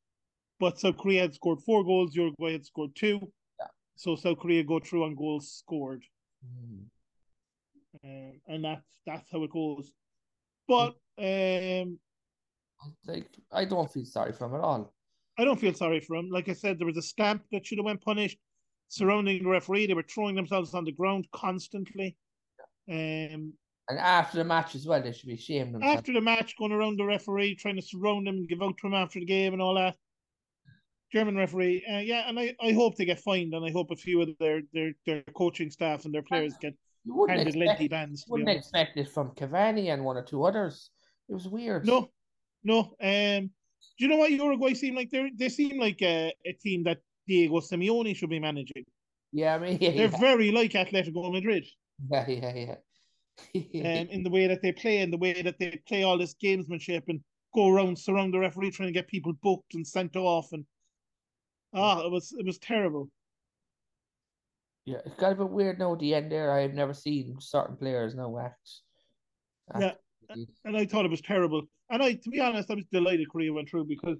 But 0.59 0.79
South 0.81 0.97
Korea 0.97 1.23
had 1.23 1.35
scored 1.35 1.61
four 1.61 1.85
goals. 1.85 2.15
Uruguay 2.15 2.53
had 2.53 2.65
scored 2.65 2.95
two. 2.95 3.21
Yeah. 3.61 3.67
So 3.97 4.17
South 4.17 4.39
Korea 4.39 4.65
go 4.65 4.81
through 4.81 5.05
on 5.05 5.15
goals 5.15 5.53
scored, 5.59 6.03
Mm. 6.45 6.87
um, 8.05 8.41
and 8.49 8.65
that's 8.65 8.87
that's 9.07 9.31
how 9.31 9.43
it 9.45 9.51
goes. 9.53 9.93
But 10.67 10.95
um, 11.19 11.99
Like 13.07 13.29
I 13.53 13.65
don't 13.65 13.93
feel 13.93 14.05
sorry 14.05 14.33
for 14.33 14.47
him 14.47 14.55
at 14.55 14.61
all. 14.61 14.93
I 15.43 15.45
don't 15.45 15.59
feel 15.59 15.75
sorry 15.75 15.99
for 15.99 16.15
him. 16.15 16.31
Like 16.31 16.49
I 16.49 16.53
said, 16.53 16.79
there 16.79 16.87
was 16.87 16.97
a 16.97 17.03
stamp 17.03 17.43
that 17.51 17.67
should 17.67 17.79
have 17.79 17.85
went 17.85 18.01
punished 18.01 18.39
surrounding 18.89 19.43
the 19.43 19.49
referee. 19.49 19.87
They 19.87 19.95
were 19.95 20.05
throwing 20.05 20.37
themselves 20.37 20.73
on 20.73 20.85
the 20.85 20.93
ground 20.93 21.27
constantly. 21.33 22.17
Um, 22.89 23.53
And 23.89 23.99
after 23.99 24.39
the 24.39 24.45
match 24.45 24.77
as 24.77 24.87
well, 24.87 25.03
they 25.03 25.11
should 25.11 25.27
be 25.27 25.35
ashamed 25.35 25.75
themselves. 25.75 25.97
after 25.97 26.13
the 26.13 26.21
match, 26.21 26.55
going 26.57 26.71
around 26.71 26.97
the 26.97 27.05
referee, 27.05 27.57
trying 27.57 27.75
to 27.75 27.83
surround 27.83 28.29
him, 28.29 28.47
give 28.47 28.63
out 28.63 28.79
to 28.79 28.87
him 28.87 28.95
after 28.95 29.19
the 29.19 29.27
game 29.27 29.53
and 29.53 29.61
all 29.61 29.75
that. 29.75 29.97
German 31.13 31.37
referee, 31.37 31.85
uh, 31.93 31.99
yeah, 31.99 32.29
and 32.29 32.39
I, 32.39 32.55
I 32.63 32.73
hope 32.73 32.97
they 32.97 33.05
get 33.05 33.19
fined, 33.19 33.53
and 33.53 33.67
I 33.67 33.71
hope 33.73 33.91
a 33.91 33.97
few 33.97 34.23
of 34.23 34.31
their 34.39 34.63
their, 34.73 34.93
their 35.05 35.23
coaching 35.35 35.71
staff 35.71 36.07
and 36.07 36.15
their 36.15 36.23
players 36.23 36.55
get 36.59 36.75
You 37.05 37.27
handed 37.29 37.49
expect, 37.49 37.67
lengthy 37.67 37.89
bans. 37.89 38.25
Be 38.25 38.31
wouldn't 38.31 38.49
expect 38.49 38.97
it 38.97 39.09
from 39.09 39.33
Cavani 39.33 39.93
and 39.93 40.05
one 40.05 40.17
or 40.17 40.23
two 40.23 40.45
others. 40.45 40.91
It 41.29 41.35
was 41.35 41.49
weird. 41.49 41.85
No, 41.85 42.09
no. 42.65 42.95
Um, 43.03 43.51
you 43.99 44.09
know 44.09 44.17
what 44.17 44.31
Uruguay 44.31 44.75
seem 44.75 44.95
like? 44.95 45.11
They 45.11 45.31
they 45.37 45.49
seem 45.49 45.79
like 45.79 46.03
a, 46.03 46.33
a 46.47 46.53
team 46.53 46.85
that 46.85 46.99
Diego 47.27 47.61
Simeone 47.61 48.17
should 48.17 48.31
be 48.31 48.41
managing. 48.41 48.85
Yeah, 49.33 49.55
I 49.55 49.59
mean, 49.59 49.79
yeah, 49.81 49.91
They're 49.91 50.09
yeah, 50.09 50.19
very 50.19 50.51
like 50.51 50.73
Atletico 50.73 51.33
Madrid. 51.33 51.65
yeah, 52.11 52.27
yeah. 52.29 52.75
yeah. 53.55 54.01
um, 54.01 54.09
in 54.11 54.23
the 54.23 54.31
way 54.31 54.47
that 54.47 54.63
they 54.63 54.73
play 54.73 54.99
and 54.99 55.13
the 55.13 55.19
way 55.19 55.41
that 55.41 55.59
they 55.59 55.81
play 55.89 56.03
all 56.03 56.19
this 56.19 56.35
gamesmanship 56.43 57.03
and 57.09 57.21
go 57.55 57.69
around 57.69 57.99
surround 57.99 58.33
the 58.33 58.39
referee 58.39 58.71
trying 58.71 58.89
to 58.89 58.93
get 58.93 59.09
people 59.09 59.33
booked 59.43 59.75
and 59.75 59.87
sent 59.87 60.17
off 60.17 60.53
and 60.53 60.65
ah 61.75 62.01
it 62.01 62.11
was 62.11 62.33
it 62.39 62.47
was 62.47 62.59
terrible 62.59 63.11
Yeah, 64.85 64.99
it 65.05 65.17
got 65.17 65.39
a 65.39 65.47
weird 65.47 65.81
at 65.81 65.99
the 65.99 66.15
end 66.15 66.33
there. 66.33 66.53
I've 66.53 66.75
never 66.75 66.95
seen 66.95 67.37
certain 67.41 67.77
players 67.77 68.15
now 68.15 68.37
act. 68.39 68.71
Yeah. 69.79 69.93
and 70.65 70.77
I 70.77 70.87
thought 70.87 71.05
it 71.05 71.11
was 71.11 71.21
terrible 71.21 71.63
and 71.93 72.03
I 72.03 72.15
to 72.15 72.31
be 72.31 72.41
honest 72.41 72.71
I 72.71 72.75
was 72.77 72.87
delighted 72.93 73.31
Korea 73.31 73.53
went 73.53 73.71
through 73.71 73.87
because 73.87 74.19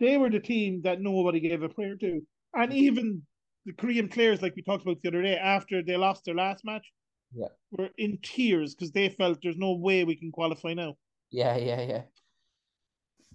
they 0.00 0.16
were 0.18 0.30
the 0.30 0.40
team 0.40 0.82
that 0.82 1.00
nobody 1.00 1.40
gave 1.40 1.62
a 1.62 1.68
prayer 1.70 1.96
to 1.96 2.22
and 2.54 2.72
even 2.74 3.22
the 3.66 3.74
Korean 3.74 4.08
players 4.08 4.42
like 4.42 4.56
we 4.56 4.62
talked 4.62 4.82
about 4.84 5.02
the 5.02 5.08
other 5.08 5.22
day 5.22 5.36
after 5.36 5.82
they 5.82 5.96
lost 5.96 6.24
their 6.24 6.34
last 6.34 6.64
match 6.64 6.92
Yeah. 7.34 7.48
were 7.72 7.90
in 7.98 8.18
tears 8.22 8.74
because 8.74 8.92
they 8.92 9.08
felt 9.10 9.40
there's 9.42 9.56
no 9.58 9.74
way 9.74 10.04
we 10.04 10.16
can 10.16 10.32
qualify 10.32 10.74
now. 10.74 10.96
Yeah, 11.30 11.56
yeah, 11.56 12.02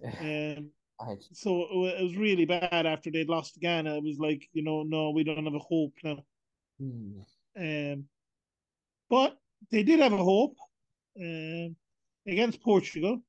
yeah. 0.01 0.47
Um, 0.57 0.71
I, 0.99 1.17
so 1.33 1.85
it 1.85 2.03
was 2.03 2.15
really 2.17 2.45
bad 2.45 2.85
after 2.85 3.11
they'd 3.11 3.29
lost 3.29 3.55
to 3.55 3.59
Ghana. 3.59 3.97
It 3.97 4.03
was 4.03 4.17
like, 4.19 4.47
you 4.53 4.63
know, 4.63 4.83
no, 4.83 5.11
we 5.11 5.23
don't 5.23 5.45
have 5.45 5.53
a 5.53 5.59
hope 5.59 5.93
now. 6.03 6.25
hmm. 6.79 7.21
Um, 7.57 8.09
but 9.09 9.37
they 9.71 9.83
did 9.83 9.99
have 9.99 10.13
a 10.13 10.17
hope 10.17 10.57
um, 11.19 11.75
against 12.27 12.61
Portugal. 12.61 13.21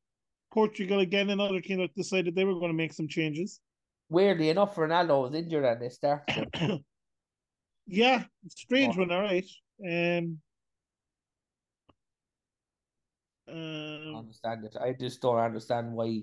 Portugal, 0.57 1.01
again, 1.01 1.29
another 1.29 1.61
team 1.61 1.79
that 1.81 1.95
decided 1.95 2.35
they 2.35 2.45
were 2.49 2.55
going 2.59 2.73
to 2.73 2.83
make 2.83 2.95
some 2.95 3.07
changes. 3.07 3.61
Weirdly 4.09 4.49
enough, 4.49 4.75
Ronaldo 4.75 5.23
was 5.25 5.35
injured 5.35 5.65
and 5.67 5.83
they 5.83 5.91
started. 5.91 6.49
him. 6.55 6.85
Yeah, 7.87 8.25
strange 8.49 8.97
Oh. 8.97 9.01
one, 9.03 9.13
all 9.13 9.21
right. 9.21 9.45
Um, 9.79 10.41
I 13.47 13.53
um, 13.53 14.17
understand 14.17 14.65
it. 14.65 14.75
I 14.81 14.93
just 14.93 15.21
don't 15.23 15.39
understand 15.39 15.93
why 15.93 16.23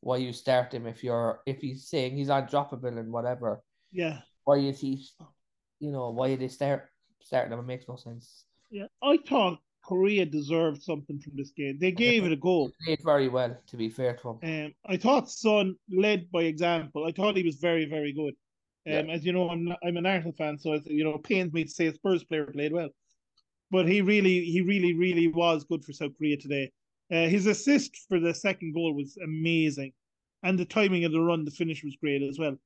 why 0.00 0.16
you 0.18 0.32
start 0.32 0.72
him 0.72 0.86
if 0.86 1.04
you're 1.04 1.40
if 1.44 1.60
he's 1.60 1.88
saying 1.88 2.16
he's 2.16 2.28
undroppable 2.28 2.96
and 2.98 3.12
whatever. 3.12 3.60
yeah, 3.92 4.20
Why 4.44 4.56
is 4.64 4.80
he 4.80 5.04
you 5.80 5.90
know, 5.92 6.08
why 6.10 6.28
did 6.28 6.40
they 6.40 6.48
start 6.48 6.88
starting 7.20 7.52
him? 7.52 7.58
It 7.60 7.66
makes 7.66 7.88
no 7.88 7.96
sense. 7.96 8.44
yeah. 8.70 8.86
I 9.02 9.18
thought 9.28 9.58
Korea 9.86 10.24
deserved 10.24 10.82
something 10.82 11.18
from 11.18 11.32
this 11.36 11.50
game. 11.50 11.78
They 11.78 11.92
gave 11.92 12.24
it 12.24 12.32
a 12.32 12.36
go. 12.36 12.66
He 12.66 12.96
played 12.96 13.04
very 13.04 13.28
well, 13.28 13.56
to 13.66 13.76
be 13.76 13.90
fair 13.90 14.14
to 14.16 14.30
him. 14.30 14.64
Um, 14.66 14.74
I 14.86 14.96
thought 14.96 15.30
Son 15.30 15.76
led 15.90 16.30
by 16.30 16.42
example. 16.44 17.04
I 17.06 17.12
thought 17.12 17.36
he 17.36 17.42
was 17.42 17.56
very, 17.56 17.84
very 17.84 18.12
good. 18.12 18.34
Um, 18.86 19.08
as 19.08 19.24
you 19.24 19.32
know, 19.32 19.48
I'm 19.48 19.64
not, 19.64 19.78
I'm 19.82 19.96
an 19.96 20.04
Arsenal 20.04 20.34
fan, 20.36 20.58
so 20.58 20.72
it's, 20.72 20.86
you 20.86 21.04
know, 21.04 21.14
it 21.14 21.22
pains 21.22 21.52
me 21.52 21.64
to 21.64 21.70
say 21.70 21.86
a 21.86 21.94
Spurs 21.94 22.22
player 22.22 22.44
played 22.46 22.72
well, 22.72 22.90
but 23.70 23.88
he 23.88 24.02
really, 24.02 24.44
he 24.44 24.60
really, 24.60 24.92
really 24.94 25.28
was 25.28 25.64
good 25.64 25.82
for 25.82 25.94
South 25.94 26.12
Korea 26.18 26.36
today. 26.36 26.70
Uh, 27.10 27.26
his 27.26 27.46
assist 27.46 27.96
for 28.08 28.20
the 28.20 28.34
second 28.34 28.74
goal 28.74 28.94
was 28.94 29.16
amazing, 29.24 29.92
and 30.42 30.58
the 30.58 30.66
timing 30.66 31.06
of 31.06 31.12
the 31.12 31.20
run, 31.20 31.46
the 31.46 31.50
finish 31.50 31.82
was 31.82 31.96
great 31.96 32.22
as 32.22 32.38
well. 32.38 32.56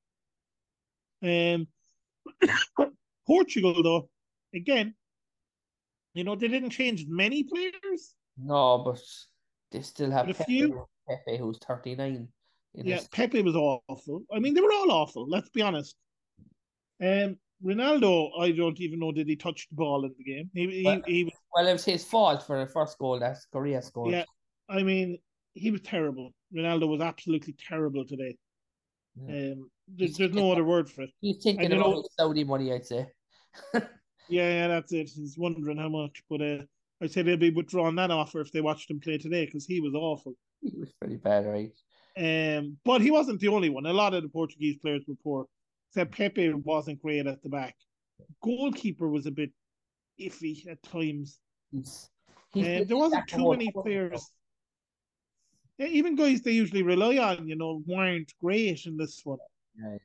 Um, 1.22 1.68
Portugal 3.26 3.81
though, 3.81 4.09
again, 4.52 4.94
you 6.14 6.25
know, 6.25 6.35
they 6.35 6.49
didn't 6.49 6.71
change 6.71 7.07
many 7.09 7.44
players. 7.44 8.14
No, 8.37 8.79
but 8.85 9.01
they 9.73 9.83
still 9.83 10.11
have 10.11 10.27
But 10.27 10.37
a 10.37 10.38
Pepe, 10.38 10.53
few- 10.59 10.87
Pepe 11.09 11.38
who's 11.38 11.59
thirty 11.59 11.94
nine. 11.97 12.29
Yeah, 12.75 12.97
this. 12.97 13.09
Pepe 13.09 13.42
was 13.42 13.57
awful. 13.57 14.23
I 14.33 14.38
mean, 14.38 14.55
they 14.55 14.61
were 14.61 14.73
all 14.73 14.92
awful. 14.92 15.27
Let's 15.29 15.49
be 15.49 15.62
honest. 15.62 15.97
Um, 17.03 17.37
Ronaldo, 17.64 18.31
I 18.40 18.53
don't 18.53 18.79
even 18.81 19.01
know 19.01 19.11
did 19.11 19.27
he 19.29 19.35
touch 19.37 19.66
the 19.71 19.77
ball 19.77 20.05
in 20.05 20.14
the 20.16 20.25
game. 20.25 20.51
He, 20.55 20.68
he, 20.71 20.83
Well- 20.85 21.03
he 21.07 21.25
was. 21.25 21.33
Well, 21.55 21.66
it 21.66 21.73
was 21.73 21.85
his 21.85 22.05
fault 22.05 22.47
for 22.47 22.64
the 22.64 22.71
first 22.71 22.99
goal 22.99 23.18
that 23.21 23.38
Korea 23.53 23.83
scored. 23.83 24.12
Yeah, 24.12 24.25
I 24.68 24.83
mean, 24.83 25.18
he 25.55 25.71
was 25.71 25.81
terrible. 25.81 26.33
Ronaldo 26.55 26.87
was 26.88 27.01
absolutely 27.01 27.55
terrible 27.59 28.05
today. 28.07 28.37
Yeah. 29.16 29.53
Um, 29.53 29.71
there's, 29.88 30.16
there's 30.16 30.33
no 30.35 30.53
other 30.53 30.62
word 30.64 30.88
for 30.88 31.03
it. 31.03 31.11
He's 31.21 31.42
thinking 31.42 31.73
about 31.73 31.90
know- 31.90 32.05
Saudi 32.16 32.44
money, 32.44 32.73
I'd 32.73 32.87
say. 32.87 33.07
Yeah, 34.29 34.49
yeah, 34.49 34.69
that's 34.69 34.93
it. 34.93 35.09
He's 35.09 35.37
wondering 35.38 35.79
how 35.79 35.88
much, 35.88 36.23
but 36.29 36.41
uh, 36.43 36.59
I 37.03 37.07
said 37.07 37.27
they'll 37.27 37.37
be 37.37 37.51
withdrawing 37.51 37.95
that 37.97 38.11
offer 38.11 38.41
if 38.41 38.53
they 38.53 38.61
watched 38.61 38.91
him 38.91 39.01
play 39.01 39.19
today 39.19 39.47
because 39.47 39.64
he 39.67 39.81
was 39.81 39.95
awful. 39.95 40.35
he 40.61 40.79
was 40.79 40.93
pretty 41.01 41.17
bad, 41.17 41.47
right? 41.47 41.73
Um, 42.17 42.77
but 42.85 43.01
he 43.01 43.11
wasn't 43.11 43.41
the 43.41 43.49
only 43.49 43.71
one. 43.71 43.87
A 43.87 43.93
lot 43.93 44.14
of 44.14 44.23
the 44.23 44.29
Portuguese 44.29 44.77
players 44.79 45.05
were 45.07 45.14
poor. 45.23 45.47
Except 45.91 46.12
Pepe 46.12 46.53
wasn't 46.53 47.01
great 47.01 47.27
at 47.27 47.43
the 47.43 47.49
back. 47.49 47.75
Goalkeeper 48.43 49.09
was 49.09 49.27
a 49.27 49.31
bit 49.31 49.51
iffy 50.21 50.67
at 50.69 50.83
times. 50.83 51.38
He's, 51.73 52.11
Um, 52.55 52.62
there 52.62 52.97
wasn't 52.97 53.29
too 53.29 53.51
many 53.51 53.71
players. 53.71 54.31
Yeah, 55.79 55.87
even 55.87 56.17
guys 56.17 56.43
they 56.43 56.53
usually 56.53 56.83
rely 56.83 57.19
on, 57.19 57.47
you 57.47 57.55
know, 57.57 57.83
weren't 57.87 58.33
great 58.41 58.85
in 58.87 58.97
this 58.97 59.21
one. 59.25 59.38
Yeah, 59.81 59.97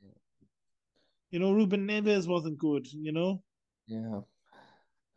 You 1.32 1.40
know, 1.40 1.52
Ruben 1.52 1.88
Neves 1.88 2.28
wasn't 2.28 2.60
good. 2.60 2.86
You 2.94 3.12
know, 3.12 3.42
yeah. 3.88 4.22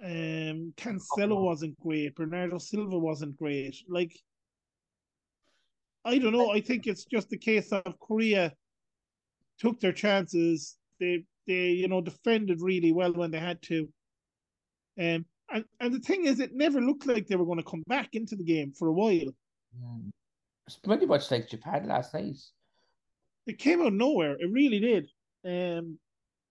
um, 0.05 0.73
Cancelo 0.77 1.43
wasn't 1.43 1.79
great. 1.81 2.15
Bernardo 2.15 2.59
Silva 2.59 2.99
wasn't 2.99 3.37
great. 3.37 3.77
Like, 3.89 4.19
I 6.05 6.19
don't 6.19 6.33
know. 6.33 6.51
I 6.51 6.61
think 6.61 6.87
it's 6.87 7.05
just 7.05 7.33
a 7.33 7.39
case 7.39 7.73
of 7.73 7.99
Korea 8.01 8.53
took 9.59 9.81
their 9.81 9.93
chances. 9.93 10.77
They 11.01 11.25
they 11.47 11.69
you 11.69 11.89
know 11.89 12.01
defended 12.01 12.61
really 12.61 12.93
well 12.93 13.13
when 13.13 13.31
they 13.31 13.41
had 13.41 13.61
to. 13.63 13.89
Um, 14.99 15.25
and 15.51 15.65
and 15.81 15.95
the 15.95 16.01
thing 16.01 16.27
is, 16.27 16.41
it 16.41 16.55
never 16.55 16.81
looked 16.81 17.07
like 17.07 17.27
they 17.27 17.37
were 17.37 17.47
going 17.47 17.59
to 17.59 17.71
come 17.71 17.83
back 17.87 18.11
into 18.15 18.37
the 18.37 18.45
game 18.45 18.73
for 18.73 18.89
a 18.89 18.93
while. 18.93 19.33
Mm. 19.81 20.11
It's 20.67 20.77
pretty 20.77 21.07
much 21.07 21.31
like 21.31 21.49
Japan 21.49 21.87
last 21.87 22.13
night. 22.13 22.39
It 23.47 23.59
came 23.59 23.81
out 23.81 23.89
of 23.89 23.93
nowhere. 23.93 24.37
It 24.39 24.51
really 24.51 24.81
did. 24.81 25.09
Um, 25.45 25.99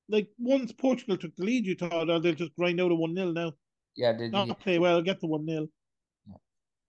like 0.09 0.27
once 0.37 0.71
Portugal 0.71 1.17
took 1.17 1.35
the 1.35 1.43
lead, 1.43 1.65
you 1.65 1.75
thought, 1.75 2.09
oh, 2.09 2.19
they'll 2.19 2.33
just 2.33 2.55
grind 2.55 2.79
out 2.79 2.91
a 2.91 2.95
one 2.95 3.15
0 3.15 3.31
now. 3.31 3.53
Yeah, 3.95 4.11
they 4.11 4.25
did 4.25 4.31
Not 4.31 4.47
you? 4.47 4.53
play 4.55 4.79
well, 4.79 5.01
get 5.01 5.19
the 5.19 5.27
one 5.27 5.45
0 5.47 5.67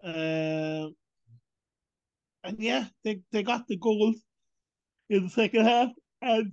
Um, 0.02 0.94
and 2.44 2.58
yeah, 2.58 2.86
they 3.04 3.20
they 3.32 3.42
got 3.42 3.66
the 3.66 3.76
goal 3.76 4.14
in 5.08 5.24
the 5.24 5.30
second 5.30 5.64
half, 5.64 5.90
and 6.22 6.52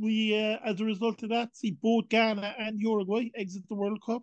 we, 0.00 0.38
uh, 0.38 0.58
as 0.64 0.80
a 0.80 0.84
result 0.84 1.22
of 1.22 1.30
that, 1.30 1.56
see 1.56 1.76
both 1.82 2.08
Ghana 2.08 2.54
and 2.58 2.80
Uruguay 2.80 3.30
exit 3.36 3.64
the 3.68 3.74
World 3.74 4.00
Cup. 4.04 4.22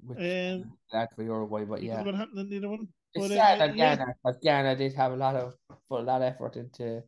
Which 0.00 0.18
Um, 0.18 0.72
for 1.14 1.22
Uruguay, 1.22 1.64
but 1.64 1.82
yeah, 1.82 2.02
what 2.02 2.14
happened 2.14 2.38
in 2.38 2.48
the 2.48 2.58
other 2.58 2.70
one. 2.70 2.88
it's 3.12 3.28
but, 3.28 3.34
sad 3.34 3.60
uh, 3.60 3.66
that 3.66 3.76
yeah. 3.76 3.96
Ghana, 3.96 4.14
but 4.24 4.40
Ghana 4.40 4.76
did 4.76 4.94
have 4.94 5.12
a 5.12 5.16
lot 5.16 5.36
of 5.36 5.54
put 5.90 6.00
a 6.00 6.04
lot 6.04 6.22
of 6.22 6.32
effort 6.32 6.56
into. 6.56 7.02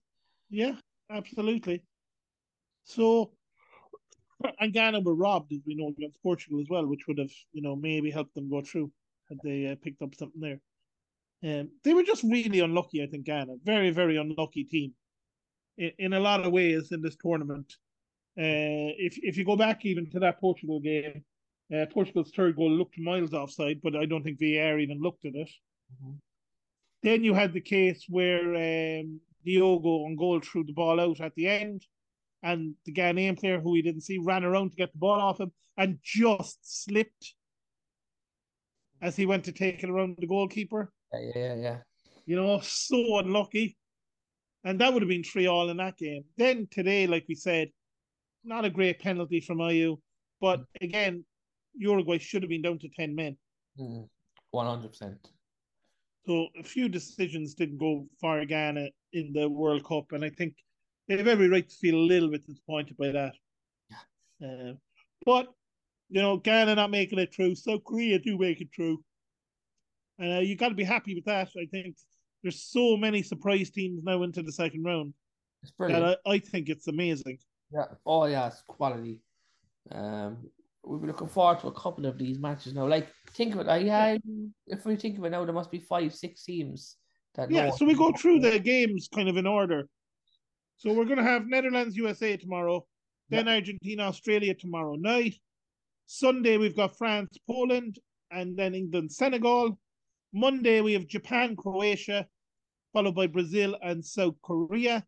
Yeah, 0.51 0.75
absolutely. 1.11 1.83
So, 2.85 3.33
and 4.61 4.73
Ghana 4.73 5.01
were 5.01 5.15
robbed, 5.15 5.53
as 5.53 5.61
we 5.67 5.75
know, 5.75 5.89
against 5.89 6.23
Portugal 6.23 6.61
as 6.61 6.69
well, 6.69 6.87
which 6.87 7.07
would 7.07 7.19
have, 7.19 7.33
you 7.53 7.63
know, 7.63 7.77
maybe 7.77 8.11
helped 8.11 8.35
them 8.35 8.51
go 8.51 8.63
through 8.63 8.91
had 9.29 9.39
they 9.45 9.67
uh, 9.67 9.77
picked 9.83 10.03
up 10.03 10.15
something 10.15 10.41
there. 10.41 10.61
Um, 11.43 11.71
they 11.85 11.95
were 11.95 12.03
just 12.03 12.23
really 12.23 12.61
unlucky, 12.61 13.03
I 13.03 13.07
think, 13.07 13.25
Ghana. 13.25 13.57
Very, 13.65 13.91
very 13.91 14.17
unlucky 14.17 14.65
team 14.65 14.93
in, 15.79 15.93
in 15.99 16.13
a 16.13 16.21
lot 16.21 16.45
of 16.45 16.53
ways 16.53 16.93
in 16.93 17.01
this 17.01 17.17
tournament. 17.17 17.73
Uh, 18.39 18.95
if 18.99 19.19
if 19.23 19.37
you 19.37 19.45
go 19.45 19.57
back 19.57 19.85
even 19.85 20.09
to 20.11 20.21
that 20.21 20.41
Portugal 20.41 20.81
game, 20.81 21.25
uh, 21.75 21.87
Portugal's 21.87 22.31
third 22.31 22.57
goal 22.57 22.71
looked 22.71 22.99
miles 22.99 23.33
offside, 23.33 23.81
but 23.83 23.97
I 23.97 24.05
don't 24.05 24.23
think 24.23 24.39
VAR 24.39 24.79
even 24.79 25.01
looked 25.01 25.25
at 25.25 25.35
it. 25.35 25.51
Mhm. 26.03 26.19
Then 27.03 27.25
you 27.25 27.35
had 27.35 27.53
the 27.53 27.61
case 27.61 28.05
where 28.09 28.55
um, 28.55 29.21
Diogo 29.45 30.05
on 30.05 30.17
goal 30.17 30.41
threw 30.41 30.65
the 30.65 30.73
ball 30.73 31.01
out 31.01 31.21
at 31.21 31.35
the 31.35 31.49
end, 31.49 31.87
and 32.43 32.75
the 32.85 32.93
Ghanaian 32.93 33.39
player 33.39 33.61
who 33.61 33.75
he 33.75 33.83
didn't 33.83 34.03
see 34.03 34.19
ran 34.19 34.45
around 34.45 34.71
to 34.71 34.77
get 34.77 34.93
the 34.93 34.99
ball 34.99 35.21
off 35.21 35.41
him 35.41 35.53
and 35.77 35.99
just 36.03 36.85
slipped 36.85 37.35
as 39.03 39.17
he 39.17 39.27
went 39.27 39.45
to 39.45 39.53
take 39.53 39.83
it 39.83 39.91
around 39.91 40.17
the 40.19 40.27
goalkeeper. 40.27 40.93
Yeah, 41.13 41.31
yeah, 41.35 41.55
yeah. 41.55 41.77
You 42.27 42.37
know, 42.37 42.61
so 42.63 43.19
unlucky. 43.19 43.77
And 44.65 44.81
that 44.81 44.93
would 44.93 45.03
have 45.03 45.09
been 45.09 45.25
three 45.25 45.47
all 45.47 45.71
in 45.71 45.79
that 45.79 45.97
game. 45.97 46.25
Then 46.37 46.69
today, 46.71 47.07
like 47.07 47.25
we 47.29 47.35
said, 47.35 47.71
not 48.45 48.65
a 48.65 48.71
great 48.71 49.01
penalty 49.01 49.41
from 49.41 49.59
Ayew, 49.59 49.99
but 50.41 50.61
again, 50.81 51.25
Uruguay 51.75 52.19
should 52.19 52.43
have 52.43 52.51
been 52.51 52.63
down 52.63 52.79
to 52.79 52.89
ten 52.91 53.15
men. 53.15 53.37
Mm. 53.79 54.09
Hundred 54.55 54.89
percent. 54.89 55.29
So 56.27 56.49
a 56.59 56.63
few 56.63 56.89
decisions 56.89 57.55
didn't 57.55 57.79
go 57.79 58.07
far 58.21 58.45
Ghana 58.45 58.89
in 59.13 59.33
the 59.33 59.49
World 59.49 59.85
Cup, 59.85 60.13
and 60.13 60.25
I 60.25 60.31
think 60.31 60.55
they 61.11 61.17
have 61.17 61.27
every 61.27 61.49
right 61.49 61.69
to 61.69 61.75
feel 61.75 61.97
a 61.97 61.99
little 61.99 62.31
bit 62.31 62.47
disappointed 62.47 62.97
by 62.97 63.09
that. 63.09 63.35
Uh, 64.43 64.75
but 65.27 65.49
you 66.09 66.23
know, 66.23 66.37
Ghana 66.37 66.77
not 66.77 66.93
making 66.93 67.19
it 67.19 67.35
through, 67.35 67.57
South 67.57 67.83
Korea 67.85 68.21
do 68.21 68.39
make 68.39 68.61
it 68.61 68.69
through, 68.75 69.03
and 70.21 70.39
uh, 70.39 70.41
you 70.41 70.57
got 70.57 70.69
to 70.69 70.75
be 70.77 70.85
happy 70.85 71.17
with 71.17 71.25
that. 71.25 71.51
I 71.61 71.67
think 71.67 71.97
there's 72.43 72.63
so 72.63 72.97
many 72.97 73.25
surprise 73.25 73.71
teams 73.71 74.05
now 74.05 74.23
into 74.23 74.43
the 74.43 74.53
second 74.53 74.85
round 74.85 75.13
It's 75.63 75.73
brilliant. 75.73 76.17
I, 76.25 76.31
I 76.31 76.39
think 76.39 76.69
it's 76.69 76.87
amazing. 76.87 77.39
Yeah. 77.73 77.87
Oh 78.07 78.27
yeah, 78.27 78.47
it's 78.47 78.63
quality. 78.69 79.19
Um, 79.91 80.39
we'll 80.85 81.01
be 81.01 81.09
looking 81.09 81.27
forward 81.27 81.59
to 81.61 81.67
a 81.67 81.73
couple 81.73 82.07
of 82.07 82.19
these 82.19 82.39
matches 82.39 82.73
now. 82.73 82.87
Like 82.87 83.09
think 83.35 83.55
of 83.55 83.61
it, 83.63 83.67
like 83.67 83.85
yeah, 83.85 84.17
if 84.69 84.87
we 84.87 84.95
think 84.95 85.19
of 85.19 85.25
it 85.25 85.31
now, 85.31 85.45
there 85.45 85.55
must 85.55 85.73
be 85.73 85.81
five, 85.81 86.15
six 86.15 86.45
teams 86.45 86.99
that. 87.35 87.51
Yeah, 87.51 87.73
so 87.73 87.85
we 87.85 87.95
go 87.95 88.13
through 88.13 88.41
the 88.41 88.61
games 88.61 89.09
kind 89.13 89.29
of 89.29 89.37
in 89.37 89.47
order. 89.49 89.89
So 90.81 90.95
we're 90.95 91.05
going 91.05 91.19
to 91.19 91.23
have 91.23 91.47
Netherlands, 91.47 91.95
USA 91.95 92.39
tomorrow, 92.39 92.87
then 93.29 93.49
Argentina, 93.49 94.05
Australia 94.05 94.55
tomorrow 94.55 94.95
night. 94.95 95.37
Sunday, 96.07 96.57
we've 96.57 96.75
got 96.75 96.97
France, 96.97 97.37
Poland, 97.47 97.99
and 98.31 98.57
then 98.57 98.75
England, 98.75 99.13
Senegal. 99.13 99.79
Monday, 100.33 100.81
we 100.81 100.95
have 100.95 101.07
Japan, 101.07 101.55
Croatia, 101.55 102.27
followed 102.95 103.15
by 103.15 103.27
Brazil 103.27 103.77
and 103.83 104.03
South 104.03 104.37
Korea. 104.43 105.05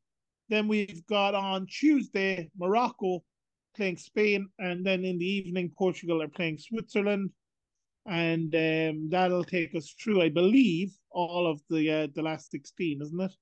Then 0.50 0.68
we've 0.68 1.06
got 1.06 1.34
on 1.34 1.66
Tuesday, 1.66 2.50
Morocco 2.58 3.24
playing 3.74 3.96
Spain, 3.96 4.48
and 4.58 4.84
then 4.84 5.06
in 5.06 5.16
the 5.16 5.24
evening, 5.24 5.72
Portugal 5.78 6.20
are 6.20 6.28
playing 6.28 6.58
Switzerland. 6.58 7.30
and 8.04 8.54
um, 8.54 9.08
that'll 9.08 9.44
take 9.44 9.74
us 9.74 9.94
through, 9.98 10.20
I 10.20 10.28
believe, 10.28 10.92
all 11.10 11.46
of 11.46 11.62
the 11.70 11.90
uh, 11.90 12.08
the 12.14 12.20
last 12.20 12.50
sixteen, 12.50 13.00
isn't 13.00 13.20
it? 13.20 13.32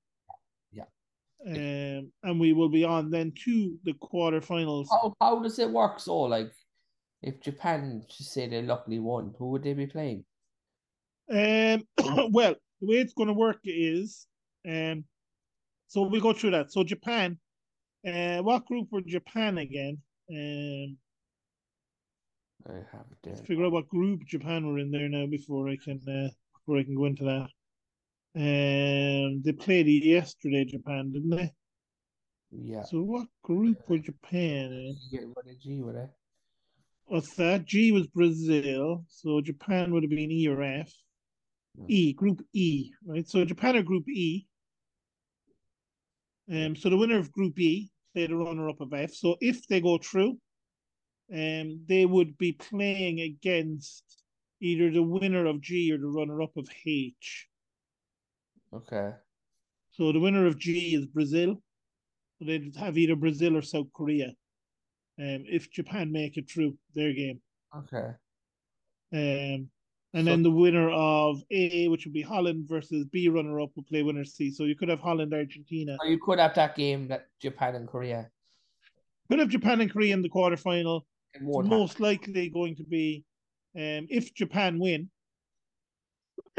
Um, 1.46 2.12
and 2.22 2.38
we 2.38 2.52
will 2.52 2.68
be 2.68 2.84
on 2.84 3.10
then 3.10 3.32
to 3.44 3.78
the 3.84 3.94
quarterfinals. 3.94 4.88
How 4.90 5.14
how 5.20 5.42
does 5.42 5.58
it 5.58 5.70
work? 5.70 5.98
So 5.98 6.20
like, 6.22 6.52
if 7.22 7.40
Japan 7.40 8.04
just 8.08 8.32
say 8.32 8.46
they 8.46 8.62
luckily 8.62 8.98
won, 8.98 9.34
who 9.38 9.50
would 9.50 9.62
they 9.62 9.72
be 9.72 9.86
playing? 9.86 10.24
Um, 11.30 11.84
well, 12.32 12.54
the 12.80 12.86
way 12.86 12.96
it's 12.96 13.14
going 13.14 13.28
to 13.28 13.34
work 13.34 13.60
is, 13.64 14.26
um, 14.68 15.04
so 15.88 16.02
we'll 16.02 16.20
go 16.20 16.32
through 16.32 16.52
that. 16.52 16.72
So 16.72 16.84
Japan, 16.84 17.38
uh, 18.06 18.38
what 18.38 18.66
group 18.66 18.88
were 18.90 19.00
Japan 19.00 19.58
again? 19.58 19.98
Um, 20.30 20.98
I 22.68 22.74
have 22.92 23.06
it 23.10 23.18
there. 23.22 23.36
figure 23.36 23.64
out 23.64 23.72
what 23.72 23.88
group 23.88 24.26
Japan 24.26 24.66
were 24.66 24.78
in 24.78 24.90
there 24.90 25.08
now 25.08 25.26
before 25.26 25.68
I 25.70 25.76
can 25.82 26.00
uh, 26.06 26.28
before 26.58 26.78
I 26.78 26.84
can 26.84 26.94
go 26.94 27.06
into 27.06 27.24
that. 27.24 27.48
Um, 28.36 29.42
they 29.42 29.52
played 29.58 29.86
yesterday, 29.86 30.64
Japan, 30.64 31.12
didn't 31.12 31.30
they? 31.30 31.52
Yeah. 32.52 32.84
So 32.84 33.02
what 33.02 33.26
group 33.42 33.78
were 33.88 33.98
Japan 33.98 34.72
in? 34.72 34.96
You 35.10 35.18
get 35.18 35.28
rid 35.36 35.54
of 35.54 35.60
G 35.60 35.82
with 35.82 35.96
it. 35.96 36.10
What's 37.06 37.34
that? 37.34 37.64
G 37.64 37.90
was 37.90 38.06
Brazil, 38.06 39.04
so 39.08 39.40
Japan 39.40 39.92
would 39.92 40.04
have 40.04 40.10
been 40.10 40.30
E 40.30 40.48
or 40.48 40.62
F. 40.62 40.92
E, 41.88 42.12
Group 42.12 42.44
E, 42.52 42.92
right? 43.06 43.26
So 43.28 43.44
Japan 43.44 43.76
are 43.76 43.82
Group 43.82 44.08
E. 44.08 44.46
Um, 46.52 46.74
so 46.76 46.90
the 46.90 46.96
winner 46.96 47.18
of 47.18 47.32
Group 47.32 47.58
E, 47.58 47.90
they're 48.14 48.28
the 48.28 48.36
runner-up 48.36 48.80
of 48.80 48.92
F. 48.92 49.12
So 49.12 49.36
if 49.40 49.66
they 49.68 49.80
go 49.80 49.98
through, 49.98 50.38
um, 51.32 51.80
they 51.88 52.06
would 52.06 52.36
be 52.38 52.52
playing 52.52 53.20
against 53.20 54.02
either 54.60 54.90
the 54.90 55.02
winner 55.02 55.46
of 55.46 55.60
G 55.60 55.92
or 55.92 55.98
the 55.98 56.08
runner-up 56.08 56.56
of 56.56 56.68
H. 56.84 57.46
Okay. 58.74 59.12
So 59.92 60.12
the 60.12 60.20
winner 60.20 60.46
of 60.46 60.58
G 60.58 60.94
is 60.94 61.06
Brazil. 61.06 61.60
So 62.38 62.44
they'd 62.46 62.74
have 62.76 62.96
either 62.96 63.16
Brazil 63.16 63.56
or 63.56 63.62
South 63.62 63.88
Korea. 63.94 64.28
Um, 65.18 65.44
if 65.48 65.70
Japan 65.70 66.10
make 66.10 66.36
it 66.38 66.50
through 66.50 66.76
their 66.94 67.12
game. 67.12 67.40
Okay. 67.76 68.14
Um, 69.12 69.68
and 70.12 70.24
So- 70.24 70.30
then 70.30 70.42
the 70.42 70.50
winner 70.50 70.90
of 70.90 71.42
A, 71.50 71.88
which 71.88 72.06
would 72.06 72.14
be 72.14 72.22
Holland 72.22 72.66
versus 72.68 73.04
B 73.06 73.28
runner 73.28 73.60
up, 73.60 73.70
will 73.76 73.82
play 73.84 74.02
winner 74.02 74.24
C. 74.24 74.50
So 74.50 74.64
you 74.64 74.74
could 74.76 74.88
have 74.88 75.00
Holland, 75.00 75.34
Argentina. 75.34 75.96
You 76.06 76.18
could 76.18 76.38
have 76.38 76.54
that 76.54 76.74
game 76.76 77.08
that 77.08 77.26
Japan 77.40 77.74
and 77.74 77.86
Korea. 77.86 78.30
Could 79.28 79.40
have 79.40 79.48
Japan 79.48 79.80
and 79.80 79.90
Korea 79.92 80.14
in 80.14 80.22
the 80.22 80.28
quarterfinal. 80.30 81.02
It's 81.34 81.42
most 81.44 82.00
likely 82.00 82.48
going 82.48 82.74
to 82.76 82.84
be 82.84 83.24
um, 83.76 84.06
if 84.10 84.34
Japan 84.34 84.78
win. 84.80 85.10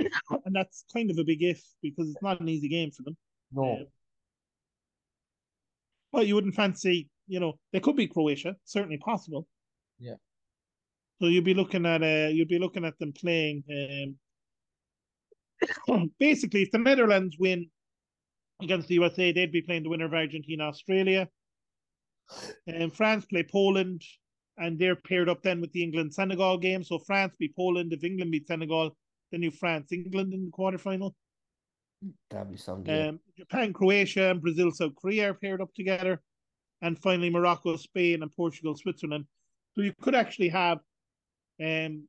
and 0.45 0.55
that's 0.55 0.85
kind 0.93 1.11
of 1.11 1.17
a 1.17 1.23
big 1.23 1.43
if 1.43 1.61
because 1.81 2.09
it's 2.09 2.21
not 2.21 2.39
an 2.39 2.49
easy 2.49 2.69
game 2.69 2.91
for 2.91 3.03
them. 3.03 3.17
No. 3.51 3.73
Um, 3.73 3.85
But 6.11 6.27
you 6.27 6.35
wouldn't 6.35 6.55
fancy, 6.55 7.09
you 7.27 7.39
know, 7.39 7.53
they 7.71 7.79
could 7.79 7.95
be 7.95 8.07
Croatia, 8.07 8.55
certainly 8.65 8.97
possible. 8.97 9.47
Yeah. 9.99 10.15
So 11.19 11.27
you'd 11.27 11.45
be 11.45 11.53
looking 11.53 11.85
at 11.85 12.01
uh 12.01 12.29
you'd 12.29 12.47
be 12.47 12.59
looking 12.59 12.85
at 12.85 12.97
them 12.99 13.13
playing 13.13 13.63
um 15.87 16.11
basically 16.19 16.63
if 16.63 16.71
the 16.71 16.79
Netherlands 16.79 17.37
win 17.39 17.69
against 18.61 18.87
the 18.87 18.95
USA, 18.95 19.31
they'd 19.31 19.51
be 19.51 19.61
playing 19.61 19.83
the 19.83 19.89
winner 19.89 20.05
of 20.05 20.13
Argentina, 20.13 20.65
Australia. 20.65 21.27
And 22.65 22.95
France 22.95 23.25
play 23.25 23.43
Poland 23.43 24.03
and 24.57 24.77
they're 24.77 24.95
paired 24.95 25.29
up 25.29 25.41
then 25.41 25.59
with 25.61 25.71
the 25.71 25.83
England 25.83 26.13
Senegal 26.13 26.57
game. 26.57 26.83
So 26.83 26.99
France 26.99 27.35
beat 27.37 27.55
Poland, 27.55 27.93
if 27.93 28.03
England 28.03 28.31
beat 28.31 28.47
Senegal, 28.47 28.95
then 29.31 29.41
you 29.41 29.51
France 29.51 29.91
England 29.91 30.33
in 30.33 30.45
the 30.45 30.51
quarterfinal. 30.51 31.13
That'd 32.29 32.51
be 32.51 32.57
some 32.57 32.83
game. 32.83 33.09
Um, 33.09 33.19
Japan, 33.37 33.73
Croatia, 33.73 34.31
and 34.31 34.41
Brazil, 34.41 34.71
South 34.71 34.95
Korea 34.95 35.31
are 35.31 35.33
paired 35.33 35.61
up 35.61 35.73
together. 35.73 36.21
And 36.81 36.97
finally, 36.97 37.29
Morocco, 37.29 37.75
Spain, 37.75 38.23
and 38.23 38.31
Portugal, 38.31 38.75
Switzerland. 38.75 39.25
So 39.73 39.81
you 39.81 39.93
could 40.01 40.15
actually 40.15 40.49
have, 40.49 40.79
um, 41.63 42.07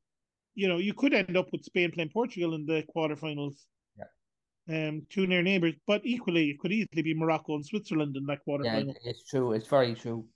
you 0.54 0.66
know, 0.66 0.78
you 0.78 0.94
could 0.94 1.12
end 1.12 1.36
up 1.36 1.48
with 1.52 1.64
Spain 1.64 1.90
playing 1.90 2.10
Portugal 2.10 2.54
in 2.54 2.64
the 2.64 2.84
quarterfinals. 2.94 3.56
Yeah. 3.98 4.88
Um, 4.88 5.02
two 5.10 5.26
near 5.26 5.42
neighbors, 5.42 5.74
but 5.86 6.00
equally, 6.04 6.50
it 6.50 6.58
could 6.58 6.72
easily 6.72 7.02
be 7.02 7.14
Morocco 7.14 7.54
and 7.54 7.66
Switzerland 7.66 8.16
in 8.16 8.24
that 8.26 8.40
yeah, 8.64 8.82
it's 9.04 9.24
true. 9.28 9.52
It's 9.52 9.68
very 9.68 9.94
true. 9.94 10.26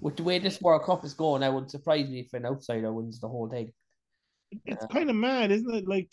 With 0.00 0.16
the 0.16 0.24
way 0.24 0.40
this 0.40 0.60
World 0.60 0.82
Cup 0.82 1.04
is 1.04 1.14
going, 1.14 1.44
I 1.44 1.50
wouldn't 1.50 1.70
surprise 1.70 2.08
me 2.08 2.20
if 2.20 2.32
an 2.34 2.46
outsider 2.46 2.92
wins 2.92 3.20
the 3.20 3.28
whole 3.28 3.48
thing. 3.48 3.72
It's 4.64 4.86
kind 4.86 5.10
of 5.10 5.16
mad, 5.16 5.50
isn't 5.50 5.74
it? 5.74 5.88
Like, 5.88 6.08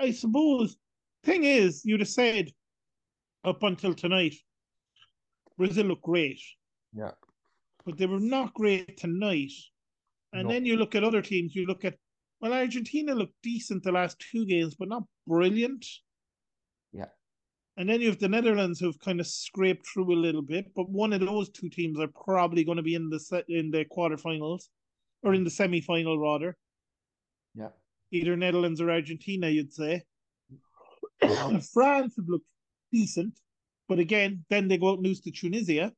I, 0.00 0.04
I 0.06 0.10
suppose, 0.12 0.76
thing 1.24 1.44
is, 1.44 1.82
you'd 1.84 2.00
have 2.00 2.08
said 2.08 2.50
up 3.44 3.62
until 3.62 3.94
tonight, 3.94 4.34
Brazil 5.58 5.86
looked 5.86 6.02
great. 6.02 6.40
Yeah. 6.92 7.12
but 7.84 7.98
they 7.98 8.06
were 8.06 8.20
not 8.20 8.54
great 8.54 8.96
tonight. 8.96 9.50
And 10.32 10.44
No. 10.48 10.54
then 10.54 10.64
you 10.64 10.76
look 10.76 10.94
at 10.94 11.04
other 11.04 11.20
teams, 11.22 11.54
you 11.54 11.66
look 11.66 11.84
at, 11.84 11.96
well, 12.40 12.52
Argentina 12.52 13.14
looked 13.14 13.34
decent 13.42 13.82
the 13.82 13.92
last 13.92 14.18
two 14.30 14.46
games, 14.46 14.74
but 14.74 14.88
not 14.88 15.02
brilliant. 15.26 15.84
Yeah. 16.92 17.08
And 17.76 17.88
then 17.88 18.00
you 18.00 18.06
have 18.08 18.18
the 18.20 18.28
Netherlands 18.28 18.78
who've 18.80 18.98
kind 19.00 19.20
of 19.20 19.26
scraped 19.26 19.86
through 19.86 20.12
a 20.14 20.16
little 20.26 20.42
bit, 20.42 20.72
but 20.74 20.88
one 20.88 21.12
of 21.12 21.20
those 21.20 21.50
two 21.50 21.68
teams 21.68 21.98
are 22.00 22.08
probably 22.08 22.64
going 22.64 22.76
to 22.76 22.82
be 22.82 22.94
in 22.94 23.10
the 23.10 23.18
set 23.20 23.44
in 23.48 23.70
the 23.70 23.84
quarterfinals 23.84 24.68
or 25.22 25.34
in 25.34 25.44
the 25.44 25.50
semi 25.50 25.80
final 25.80 26.18
rather. 26.18 26.56
Yeah. 27.54 27.70
Either 28.14 28.36
Netherlands 28.36 28.80
or 28.80 28.90
Argentina, 28.90 29.48
you'd 29.48 29.72
say. 29.72 30.02
France 31.20 32.14
have 32.16 32.28
looked 32.28 32.46
decent, 32.92 33.38
but 33.88 33.98
again, 33.98 34.44
then 34.50 34.68
they 34.68 34.78
go 34.78 34.90
out 34.90 34.98
and 34.98 35.06
lose 35.06 35.20
to 35.20 35.30
Tunisia. 35.30 35.92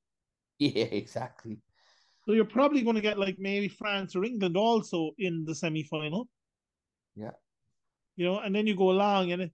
Yeah, 0.58 0.84
exactly. 0.84 1.58
So 2.24 2.32
you're 2.32 2.44
probably 2.44 2.82
going 2.82 2.96
to 2.96 3.02
get 3.02 3.18
like 3.18 3.36
maybe 3.38 3.68
France 3.68 4.16
or 4.16 4.24
England 4.24 4.56
also 4.56 5.12
in 5.18 5.44
the 5.44 5.54
semi 5.54 5.82
final. 5.82 6.28
Yeah. 7.14 7.30
You 8.16 8.26
know, 8.26 8.40
and 8.40 8.54
then 8.54 8.66
you 8.66 8.74
go 8.74 8.90
along 8.90 9.32
and 9.32 9.50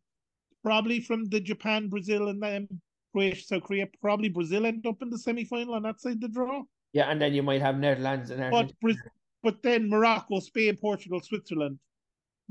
probably 0.63 1.01
from 1.01 1.27
the 1.27 1.41
Japan, 1.41 1.89
Brazil, 1.89 2.29
and 2.29 2.43
then 2.43 2.69
Croatia, 3.13 3.45
South 3.45 3.65
Korea, 3.65 3.87
probably 4.01 4.29
Brazil 4.29 4.67
end 4.67 4.87
up 4.87 5.03
in 5.03 5.11
the 5.11 5.19
semi 5.19 5.45
final 5.45 5.75
on 5.75 5.83
that 5.83 6.01
side 6.01 6.15
of 6.15 6.21
the 6.21 6.29
draw. 6.29 6.63
Yeah, 6.93 7.11
and 7.11 7.21
then 7.21 7.35
you 7.35 7.43
might 7.43 7.61
have 7.61 7.79
Netherlands 7.79 8.31
and 8.31 8.43
Argentina. 8.43 8.77
But 8.81 8.97
but 9.43 9.63
then 9.63 9.91
Morocco, 9.91 10.39
Spain, 10.39 10.77
Portugal, 10.77 11.21
Switzerland, 11.21 11.79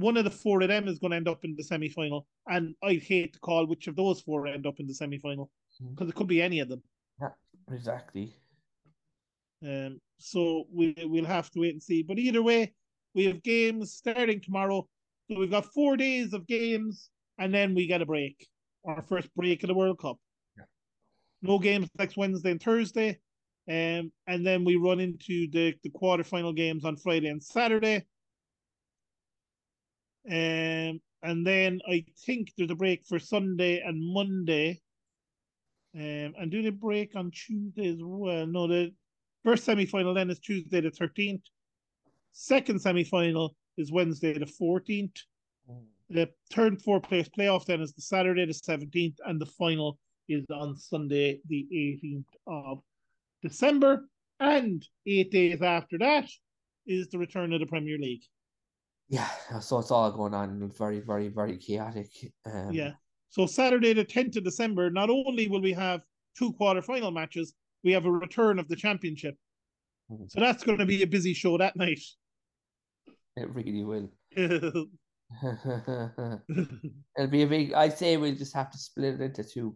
one 0.01 0.17
of 0.17 0.23
the 0.23 0.31
four 0.31 0.61
of 0.61 0.67
them 0.67 0.87
is 0.87 0.99
going 0.99 1.11
to 1.11 1.17
end 1.17 1.27
up 1.27 1.43
in 1.43 1.55
the 1.55 1.63
semi 1.63 1.89
final. 1.89 2.27
And 2.47 2.75
I'd 2.83 3.03
hate 3.03 3.33
to 3.33 3.39
call 3.39 3.65
which 3.65 3.87
of 3.87 3.95
those 3.95 4.21
four 4.21 4.47
end 4.47 4.67
up 4.67 4.79
in 4.79 4.87
the 4.87 4.93
semi 4.93 5.19
final 5.19 5.49
because 5.91 6.09
it 6.09 6.15
could 6.15 6.27
be 6.27 6.41
any 6.41 6.59
of 6.59 6.69
them. 6.69 6.81
Yeah, 7.21 7.29
Exactly. 7.71 8.35
Um, 9.63 9.99
so 10.17 10.65
we 10.73 10.95
we'll 11.03 11.25
have 11.25 11.49
to 11.51 11.59
wait 11.59 11.73
and 11.73 11.83
see. 11.83 12.03
But 12.03 12.17
either 12.17 12.41
way, 12.41 12.73
we 13.13 13.25
have 13.25 13.43
games 13.43 13.93
starting 13.93 14.41
tomorrow. 14.41 14.87
So 15.29 15.39
we've 15.39 15.51
got 15.51 15.71
four 15.73 15.97
days 15.97 16.33
of 16.33 16.47
games, 16.47 17.09
and 17.37 17.53
then 17.53 17.75
we 17.75 17.87
get 17.87 18.01
a 18.01 18.05
break, 18.05 18.47
our 18.85 19.01
first 19.03 19.33
break 19.35 19.63
of 19.63 19.67
the 19.67 19.73
World 19.73 19.99
Cup. 19.99 20.17
Yeah. 20.57 20.63
No 21.41 21.59
games 21.59 21.89
next 21.97 22.17
Wednesday 22.17 22.51
and 22.51 22.61
Thursday, 22.61 23.19
um, 23.69 24.11
and 24.27 24.45
then 24.45 24.65
we 24.65 24.75
run 24.77 24.99
into 24.99 25.47
the 25.51 25.75
the 25.83 25.91
quarterfinal 25.91 26.55
games 26.55 26.83
on 26.83 26.97
Friday 26.97 27.27
and 27.27 27.43
Saturday. 27.43 28.05
Um, 30.29 31.01
and 31.23 31.45
then 31.45 31.79
I 31.89 32.05
think 32.25 32.51
there's 32.57 32.71
a 32.71 32.75
break 32.75 33.05
for 33.07 33.19
Sunday 33.19 33.81
and 33.81 34.13
Monday. 34.13 34.79
Um, 35.95 36.33
and 36.39 36.51
do 36.51 36.61
they 36.61 36.69
break 36.69 37.15
on 37.15 37.31
Tuesday 37.31 37.89
as 37.89 37.99
well? 37.99 38.47
No, 38.47 38.67
the 38.67 38.93
first 39.43 39.63
semi 39.65 39.85
final 39.85 40.13
then 40.13 40.29
is 40.29 40.39
Tuesday 40.39 40.81
the 40.81 40.91
13th. 40.91 41.41
Second 42.31 42.81
semi 42.81 43.03
final 43.03 43.55
is 43.77 43.91
Wednesday 43.91 44.37
the 44.37 44.45
14th. 44.45 45.17
The 46.09 46.29
third 46.51 46.73
and 46.73 46.81
fourth 46.81 47.03
place 47.03 47.29
playoff 47.29 47.65
then 47.65 47.81
is 47.81 47.93
the 47.93 48.01
Saturday 48.01 48.45
the 48.45 48.53
17th, 48.53 49.15
and 49.25 49.39
the 49.39 49.45
final 49.45 49.97
is 50.27 50.45
on 50.49 50.75
Sunday 50.75 51.39
the 51.47 51.67
18th 51.73 52.25
of 52.47 52.79
December. 53.41 54.07
And 54.39 54.85
eight 55.05 55.31
days 55.31 55.61
after 55.61 55.97
that 55.99 56.29
is 56.87 57.09
the 57.09 57.17
return 57.17 57.53
of 57.53 57.59
the 57.59 57.65
Premier 57.65 57.97
League. 57.97 58.23
Yeah, 59.11 59.29
so 59.59 59.77
it's 59.79 59.91
all 59.91 60.09
going 60.09 60.33
on 60.33 60.71
very, 60.77 61.01
very, 61.01 61.27
very 61.27 61.57
chaotic. 61.57 62.07
Um, 62.45 62.71
Yeah. 62.71 62.93
So 63.29 63.45
Saturday 63.45 63.91
the 63.93 64.05
10th 64.05 64.37
of 64.37 64.45
December, 64.45 64.89
not 64.89 65.09
only 65.09 65.49
will 65.49 65.61
we 65.61 65.73
have 65.73 66.01
two 66.37 66.53
quarterfinal 66.53 67.13
matches, 67.13 67.53
we 67.83 67.91
have 67.91 68.05
a 68.05 68.11
return 68.11 68.57
of 68.57 68.69
the 68.69 68.75
championship. 68.77 69.35
Mhm. 70.09 70.31
So 70.31 70.39
that's 70.39 70.63
going 70.63 70.77
to 70.77 70.85
be 70.85 71.03
a 71.03 71.07
busy 71.07 71.33
show 71.33 71.57
that 71.57 71.75
night. 71.75 71.99
It 73.35 73.49
really 73.49 73.83
will. 73.83 74.09
It'll 77.17 77.29
be 77.29 77.41
a 77.41 77.47
big. 77.47 77.73
I'd 77.73 77.97
say 77.97 78.15
we'll 78.15 78.35
just 78.35 78.53
have 78.55 78.71
to 78.71 78.77
split 78.77 79.15
it 79.15 79.21
into 79.21 79.43
two. 79.43 79.75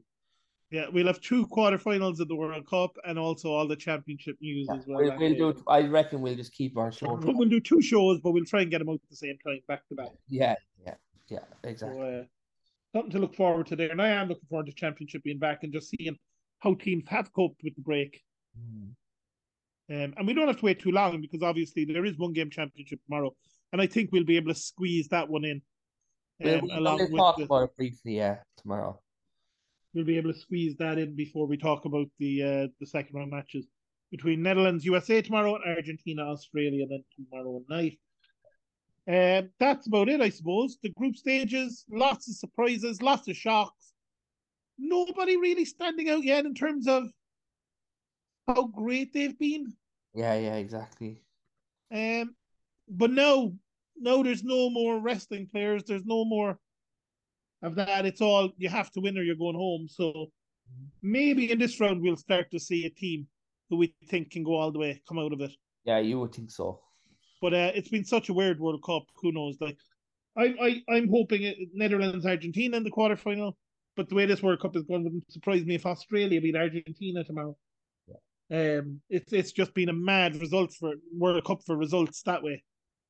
Yeah, 0.72 0.86
we'll 0.92 1.08
have 1.08 1.22
two 1.22 1.46
quarterfinals 1.48 2.20
of 2.20 2.28
the 2.28 2.36
World 2.36 2.68
Cup 2.68 2.98
and 3.06 3.20
also 3.20 3.50
all 3.52 3.68
the 3.68 3.76
championship 3.76 4.36
news 4.42 4.68
Yeah, 4.70 4.78
as 4.78 4.84
well. 4.88 4.98
we'll, 5.00 5.18
we'll 5.18 5.54
do. 5.54 5.64
I 5.68 5.82
reckon 5.82 6.22
we'll 6.22 6.36
just 6.36 6.54
keep 6.54 6.76
our 6.78 6.92
show. 6.92 7.16
But 7.18 7.36
we'll 7.36 7.50
do 7.50 7.60
two 7.60 7.82
shows, 7.82 8.20
but 8.20 8.32
we'll 8.32 8.46
try 8.46 8.62
and 8.62 8.72
get 8.72 8.80
them 8.80 8.90
out 8.90 8.96
at 8.96 9.10
the 9.10 9.16
same 9.16 9.38
time, 9.46 9.60
back 9.68 9.88
to 9.90 9.96
back. 9.96 10.10
Yeah, 10.28 10.56
yeah, 10.84 10.96
yeah, 11.28 11.40
So, 11.40 11.70
exactly. 11.70 12.02
uh, 12.20 12.24
something 12.94 13.12
to 13.12 13.20
look 13.20 13.36
forward 13.36 13.68
to 13.68 13.76
there. 13.76 13.92
And 13.92 14.02
I 14.02 14.10
am 14.10 14.28
looking 14.28 14.48
forward 14.50 14.66
to 14.66 14.74
championship 14.74 15.24
being 15.24 15.38
back 15.38 15.60
and 15.64 15.72
just 15.72 15.90
seeing 15.90 16.18
how 16.60 16.74
teams 16.74 17.04
have 17.10 17.32
coped 17.32 17.62
with 17.64 17.76
the 17.76 17.82
break. 17.82 18.24
Mm. 18.60 18.96
Um, 19.88 20.14
and 20.18 20.26
we 20.26 20.34
don't 20.34 20.48
have 20.48 20.58
to 20.60 20.66
wait 20.66 20.80
too 20.80 20.92
long 20.92 21.22
because 21.22 21.44
obviously 21.44 21.86
there 21.86 22.06
is 22.06 22.18
one 22.18 22.34
game 22.34 22.50
championship 22.50 23.00
tomorrow, 23.06 23.36
and 23.72 23.80
I 23.80 23.86
think 23.86 24.12
we'll 24.12 24.24
be 24.24 24.38
able 24.38 24.52
to 24.52 24.60
squeeze 24.60 25.10
that 25.10 25.30
one 25.30 25.46
in. 25.46 25.62
We'll, 26.40 26.56
Um, 26.56 26.84
we'll 26.84 26.98
with 26.98 27.16
talk 27.16 27.38
the, 27.38 27.44
about 27.44 27.64
it 27.66 27.78
briefly, 27.78 28.18
yeah, 28.18 28.38
tomorrow. 28.58 29.00
We'll 29.96 30.06
be 30.06 30.18
able 30.18 30.34
to 30.34 30.40
squeeze 30.40 30.76
that 30.78 30.98
in 31.00 31.16
before 31.16 31.48
we 31.48 31.58
talk 31.58 31.86
about 31.86 32.08
the 32.20 32.44
uh, 32.44 32.68
the 32.80 32.86
second 32.86 33.16
round 33.16 33.32
matches 33.32 33.66
between 34.12 34.44
Netherlands 34.44 34.86
USA 34.86 35.22
tomorrow 35.22 35.56
and 35.56 35.76
Argentina 35.76 36.24
Australia 36.24 36.86
then 36.88 37.04
tomorrow 37.16 37.64
night. 37.70 37.98
Um, 39.08 39.50
that's 39.60 39.88
about 39.88 40.10
it, 40.10 40.22
I 40.22 40.30
suppose. 40.30 40.78
The 40.82 40.92
group 40.98 41.16
stages, 41.16 41.86
lots 41.90 42.28
of 42.28 42.36
surprises, 42.36 43.02
lots 43.02 43.28
of 43.28 43.36
shocks. 43.36 43.94
Nobody 44.78 45.38
really 45.38 45.66
standing 45.66 46.10
out 46.10 46.24
yet 46.24 46.46
in 46.46 46.54
terms 46.54 46.88
of 46.88 47.04
how 48.48 48.68
great 48.68 49.14
they've 49.14 49.38
been. 49.38 49.74
Yeah, 50.14 50.36
yeah, 50.36 50.56
exactly. 50.56 51.22
Um, 51.94 52.36
but 52.90 53.12
no, 53.12 53.56
no, 53.98 54.24
there's 54.24 54.44
no 54.44 54.70
more 54.70 55.00
wrestling 55.00 55.48
players. 55.48 55.84
There's 55.84 56.06
no 56.06 56.26
more 56.26 56.58
of 57.66 57.76
that. 57.76 58.06
It's 58.06 58.22
all 58.22 58.52
you 58.58 58.70
have 58.70 58.92
to 58.92 59.02
win 59.02 59.18
or 59.18 59.24
you're 59.24 59.36
going 59.36 59.56
home. 59.56 59.88
So 59.90 60.28
maybe 61.02 61.52
in 61.52 61.60
this 61.60 61.80
round 61.80 62.02
we'll 62.02 62.16
start 62.16 62.52
to 62.52 62.60
see 62.60 62.86
a 62.86 62.90
team 62.90 63.28
who 63.70 63.78
we 63.78 63.94
think 64.10 64.32
can 64.32 64.44
go 64.44 64.56
all 64.56 64.72
the 64.72 64.80
way, 64.80 65.02
come 65.08 65.20
out 65.20 65.34
of 65.34 65.42
it. 65.42 65.52
Yeah, 65.86 66.00
you 66.00 66.20
would 66.20 66.34
think 66.34 66.52
so. 66.52 66.82
But 67.42 67.54
uh, 67.54 67.72
it's 67.76 67.90
been 67.90 68.06
such 68.06 68.30
a 68.30 68.34
weird 68.34 68.60
World 68.60 68.84
Cup. 68.84 69.04
Who 69.22 69.32
knows? 69.32 69.58
Like, 69.60 69.78
I, 70.38 70.54
I, 70.62 70.96
I'm 70.96 71.10
hoping 71.10 71.44
it, 71.44 71.58
Netherlands, 71.74 72.26
Argentina 72.26 72.78
in 72.78 72.84
the 72.84 72.92
quarterfinal. 72.92 73.54
But 73.96 74.10
the 74.10 74.16
way 74.16 74.26
this 74.26 74.44
World 74.44 74.60
Cup 74.60 74.76
is 74.76 74.84
going, 74.84 75.04
wouldn't 75.04 75.32
surprise 75.32 75.64
me 75.64 75.76
if 75.76 75.86
Australia 75.86 76.42
beat 76.42 76.56
Argentina 76.56 77.24
tomorrow. 77.24 77.56
Yeah. 78.08 78.80
Um, 78.80 79.02
it's 79.10 79.32
it's 79.32 79.52
just 79.54 79.74
been 79.74 79.90
a 79.90 79.94
mad 79.94 80.36
result 80.42 80.74
for 80.74 80.96
World 81.18 81.46
Cup 81.46 81.62
for 81.66 81.78
results 81.78 82.22
that 82.24 82.44
way. 82.44 82.64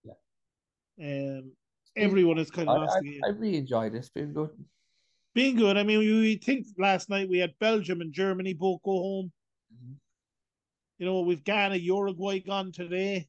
Yeah. 0.04 1.38
Um, 1.38 1.52
everyone 1.96 2.38
is 2.38 2.52
kind 2.52 2.70
of 2.70 2.82
lost 2.82 2.98
I, 2.98 3.00
again. 3.00 3.22
I 3.26 3.30
really 3.30 3.58
enjoyed 3.58 3.96
it. 3.96 4.10
Been 4.14 4.34
good. 4.34 4.50
Being 5.34 5.56
good. 5.56 5.78
I 5.78 5.84
mean, 5.84 6.00
we, 6.00 6.20
we 6.20 6.36
think 6.38 6.68
last 6.78 7.10
night 7.10 7.30
we 7.30 7.40
had 7.40 7.54
Belgium 7.60 8.02
and 8.02 8.14
Germany 8.14 8.54
both 8.54 8.82
go 8.84 8.92
home. 8.92 9.32
Mhm. 9.74 9.96
You 10.98 11.06
know, 11.06 11.22
we've 11.22 11.44
Ghana, 11.44 11.76
Uruguay 11.76 12.40
gone 12.40 12.72
today. 12.72 13.28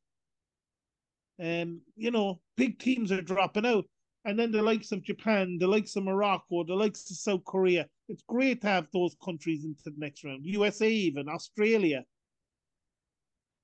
Um, 1.41 1.81
you 1.97 2.11
know, 2.11 2.41
big 2.57 2.79
teams 2.79 3.13
are 3.13 3.23
dropping 3.23 3.67
out. 3.67 3.85
And 4.25 4.39
then 4.39 4.51
the 4.51 4.63
likes 4.63 4.91
of 4.91 5.03
Japan, 5.03 5.57
the 5.61 5.69
likes 5.69 5.95
of 5.95 6.03
Morocco, 6.03 6.65
the 6.65 6.75
likes 6.75 7.09
of 7.11 7.17
South 7.17 7.45
Korea. 7.45 7.87
It's 8.09 8.25
great 8.27 8.61
to 8.63 8.67
have 8.67 8.89
those 8.93 9.15
countries 9.25 9.65
into 9.65 9.83
the 9.85 9.95
next 9.99 10.25
round. 10.25 10.45
USA 10.45 10.91
even, 10.91 11.29
Australia. 11.29 12.03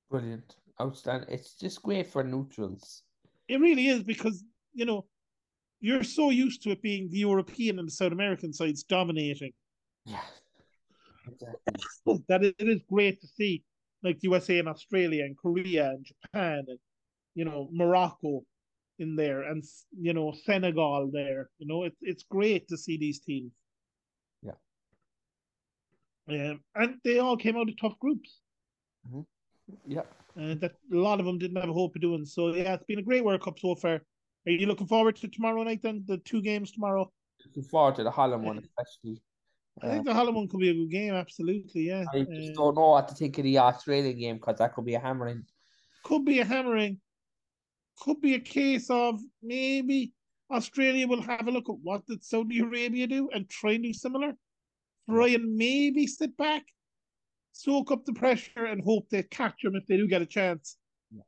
Brilliant. 0.09 0.57
Outstanding. 0.81 1.29
It's 1.31 1.55
just 1.55 1.83
great 1.83 2.07
for 2.07 2.23
neutrals. 2.23 3.03
It 3.49 3.61
really 3.61 3.89
is 3.89 4.05
because, 4.05 4.45
you 4.75 4.85
know, 4.85 5.07
you're 5.81 6.05
so 6.05 6.31
used 6.31 6.63
to 6.63 6.71
it 6.71 6.83
being 6.83 7.11
the 7.11 7.19
European 7.19 7.79
and 7.79 7.89
the 7.89 7.93
South 7.93 8.13
American 8.13 8.53
sides 8.53 8.85
dominating. 8.85 9.53
Yeah. 10.07 10.21
Exactly. 11.27 12.23
that 12.29 12.45
it 12.45 12.55
is 12.59 12.83
great 12.89 13.21
to 13.21 13.27
see, 13.27 13.65
like 14.03 14.19
the 14.21 14.29
USA 14.29 14.59
and 14.59 14.69
Australia 14.69 15.25
and 15.25 15.37
Korea 15.37 15.91
and 15.91 16.05
Japan 16.05 16.65
and 16.69 16.79
you 17.35 17.45
know 17.45 17.69
Morocco 17.73 18.43
in 18.99 19.17
there 19.17 19.43
and 19.43 19.65
you 19.99 20.15
know 20.15 20.33
Senegal 20.45 21.11
there. 21.13 21.51
You 21.59 21.67
know 21.67 21.85
it's 21.85 21.99
it's 22.03 22.25
great 22.25 22.69
to 22.69 22.77
see 22.77 22.97
these 22.97 23.21
teams. 23.21 23.53
Yeah. 24.43 24.53
Um, 26.29 26.61
and 26.75 26.97
they 27.05 27.19
all 27.19 27.37
came 27.37 27.57
out 27.57 27.69
of 27.69 27.81
tough 27.81 27.99
groups. 27.99 28.41
Yeah. 29.87 30.03
And 30.37 30.61
that 30.61 30.73
a 30.93 30.97
lot 30.97 31.21
of 31.21 31.27
them 31.27 31.39
didn't 31.39 31.61
have 31.61 31.69
a 31.69 31.73
hope 31.73 31.95
of 31.95 32.03
doing. 32.03 32.25
So 32.25 32.55
yeah, 32.55 32.75
it's 32.75 32.85
been 32.85 32.99
a 32.99 33.03
great 33.03 33.25
World 33.25 33.43
Cup 33.43 33.59
so 33.59 33.75
far. 33.75 34.03
Are 34.47 34.51
you 34.53 34.67
looking 34.67 34.87
forward 34.87 35.17
to 35.17 35.29
tomorrow 35.29 35.63
night 35.63 35.81
then? 35.83 36.05
The 36.07 36.19
two 36.19 36.43
games 36.43 36.73
tomorrow. 36.73 37.11
Looking 37.47 37.63
forward 37.63 37.97
to 37.97 38.05
the 38.05 38.11
Holland 38.11 38.45
one, 38.45 38.59
especially. 38.79 39.23
I 39.83 39.89
think 39.89 40.05
the 40.07 40.15
Holland 40.15 40.37
one 40.37 40.49
could 40.49 40.61
be 40.61 40.71
a 40.71 40.75
good 40.75 40.91
game. 40.91 41.15
Absolutely, 41.15 41.83
yeah. 41.89 42.05
I 42.13 42.21
just 42.25 42.51
Uh, 42.51 42.55
don't 42.55 42.75
know 42.77 42.91
what 42.91 43.09
to 43.09 43.15
think 43.15 43.39
of 43.39 43.45
the 43.45 43.59
Australian 43.59 44.19
game 44.19 44.37
because 44.37 44.59
that 44.59 44.75
could 44.75 44.85
be 44.85 44.95
a 44.95 45.01
hammering. 45.01 45.45
could 46.05 46.25
be 46.25 46.41
a 46.41 46.45
hammering. 46.45 47.01
Could 48.01 48.21
be 48.21 48.35
a 48.35 48.41
case 48.41 48.91
of 48.91 49.21
maybe 49.43 50.13
Australia 50.51 51.07
will 51.07 51.23
have 51.23 51.47
a 51.47 51.51
look 51.51 51.69
at 51.71 51.77
what 51.83 52.05
did 52.07 52.23
Saudi 52.25 52.59
Arabia 52.61 53.07
do 53.07 53.31
and 53.33 53.49
try 53.49 53.73
and 53.73 53.85
do 53.85 53.93
similar. 53.93 54.35
Try 55.09 55.29
and 55.29 55.57
maybe 55.57 56.07
sit 56.07 56.37
back, 56.37 56.65
soak 57.53 57.91
up 57.91 58.05
the 58.05 58.13
pressure, 58.13 58.65
and 58.67 58.83
hope 58.83 59.09
they 59.09 59.23
catch 59.23 59.63
them 59.63 59.75
if 59.77 59.87
they 59.87 59.97
do 59.97 60.07
get 60.07 60.23
a 60.23 60.27
chance. 60.27 60.77
Yeah, 61.11 61.23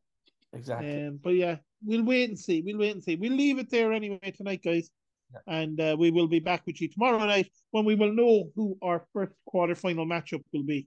Exactly. 0.52 1.06
Um, 1.06 1.18
but 1.22 1.30
yeah, 1.30 1.56
we'll 1.84 2.04
wait 2.04 2.28
and 2.28 2.38
see. 2.38 2.62
We'll 2.62 2.78
wait 2.78 2.92
and 2.92 3.02
see. 3.02 3.16
We'll 3.16 3.32
leave 3.32 3.58
it 3.58 3.70
there 3.70 3.92
anyway 3.92 4.32
tonight, 4.36 4.62
guys. 4.64 4.90
Yeah. 5.32 5.62
And 5.62 5.80
uh, 5.80 5.96
we 5.98 6.10
will 6.10 6.28
be 6.28 6.38
back 6.38 6.66
with 6.66 6.80
you 6.80 6.88
tomorrow 6.88 7.18
night 7.18 7.50
when 7.70 7.84
we 7.84 7.94
will 7.94 8.12
know 8.12 8.50
who 8.54 8.76
our 8.82 9.04
first 9.12 9.32
quarterfinal 9.52 10.06
matchup 10.06 10.42
will 10.52 10.62
be. 10.62 10.86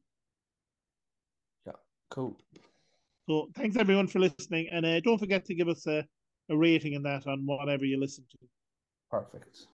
Yeah, 1.65 1.73
cool. 2.09 2.37
So 3.27 3.49
thanks 3.55 3.75
everyone 3.75 4.07
for 4.07 4.19
listening, 4.19 4.69
and 4.71 4.85
uh, 4.85 5.01
don't 5.01 5.17
forget 5.17 5.43
to 5.45 5.55
give 5.55 5.67
us 5.67 5.85
a, 5.87 6.05
a 6.49 6.55
rating 6.55 6.93
in 6.93 7.03
that 7.03 7.27
on 7.27 7.45
whatever 7.45 7.83
you 7.83 7.99
listen 7.99 8.23
to. 8.31 8.37
Perfect. 9.11 9.57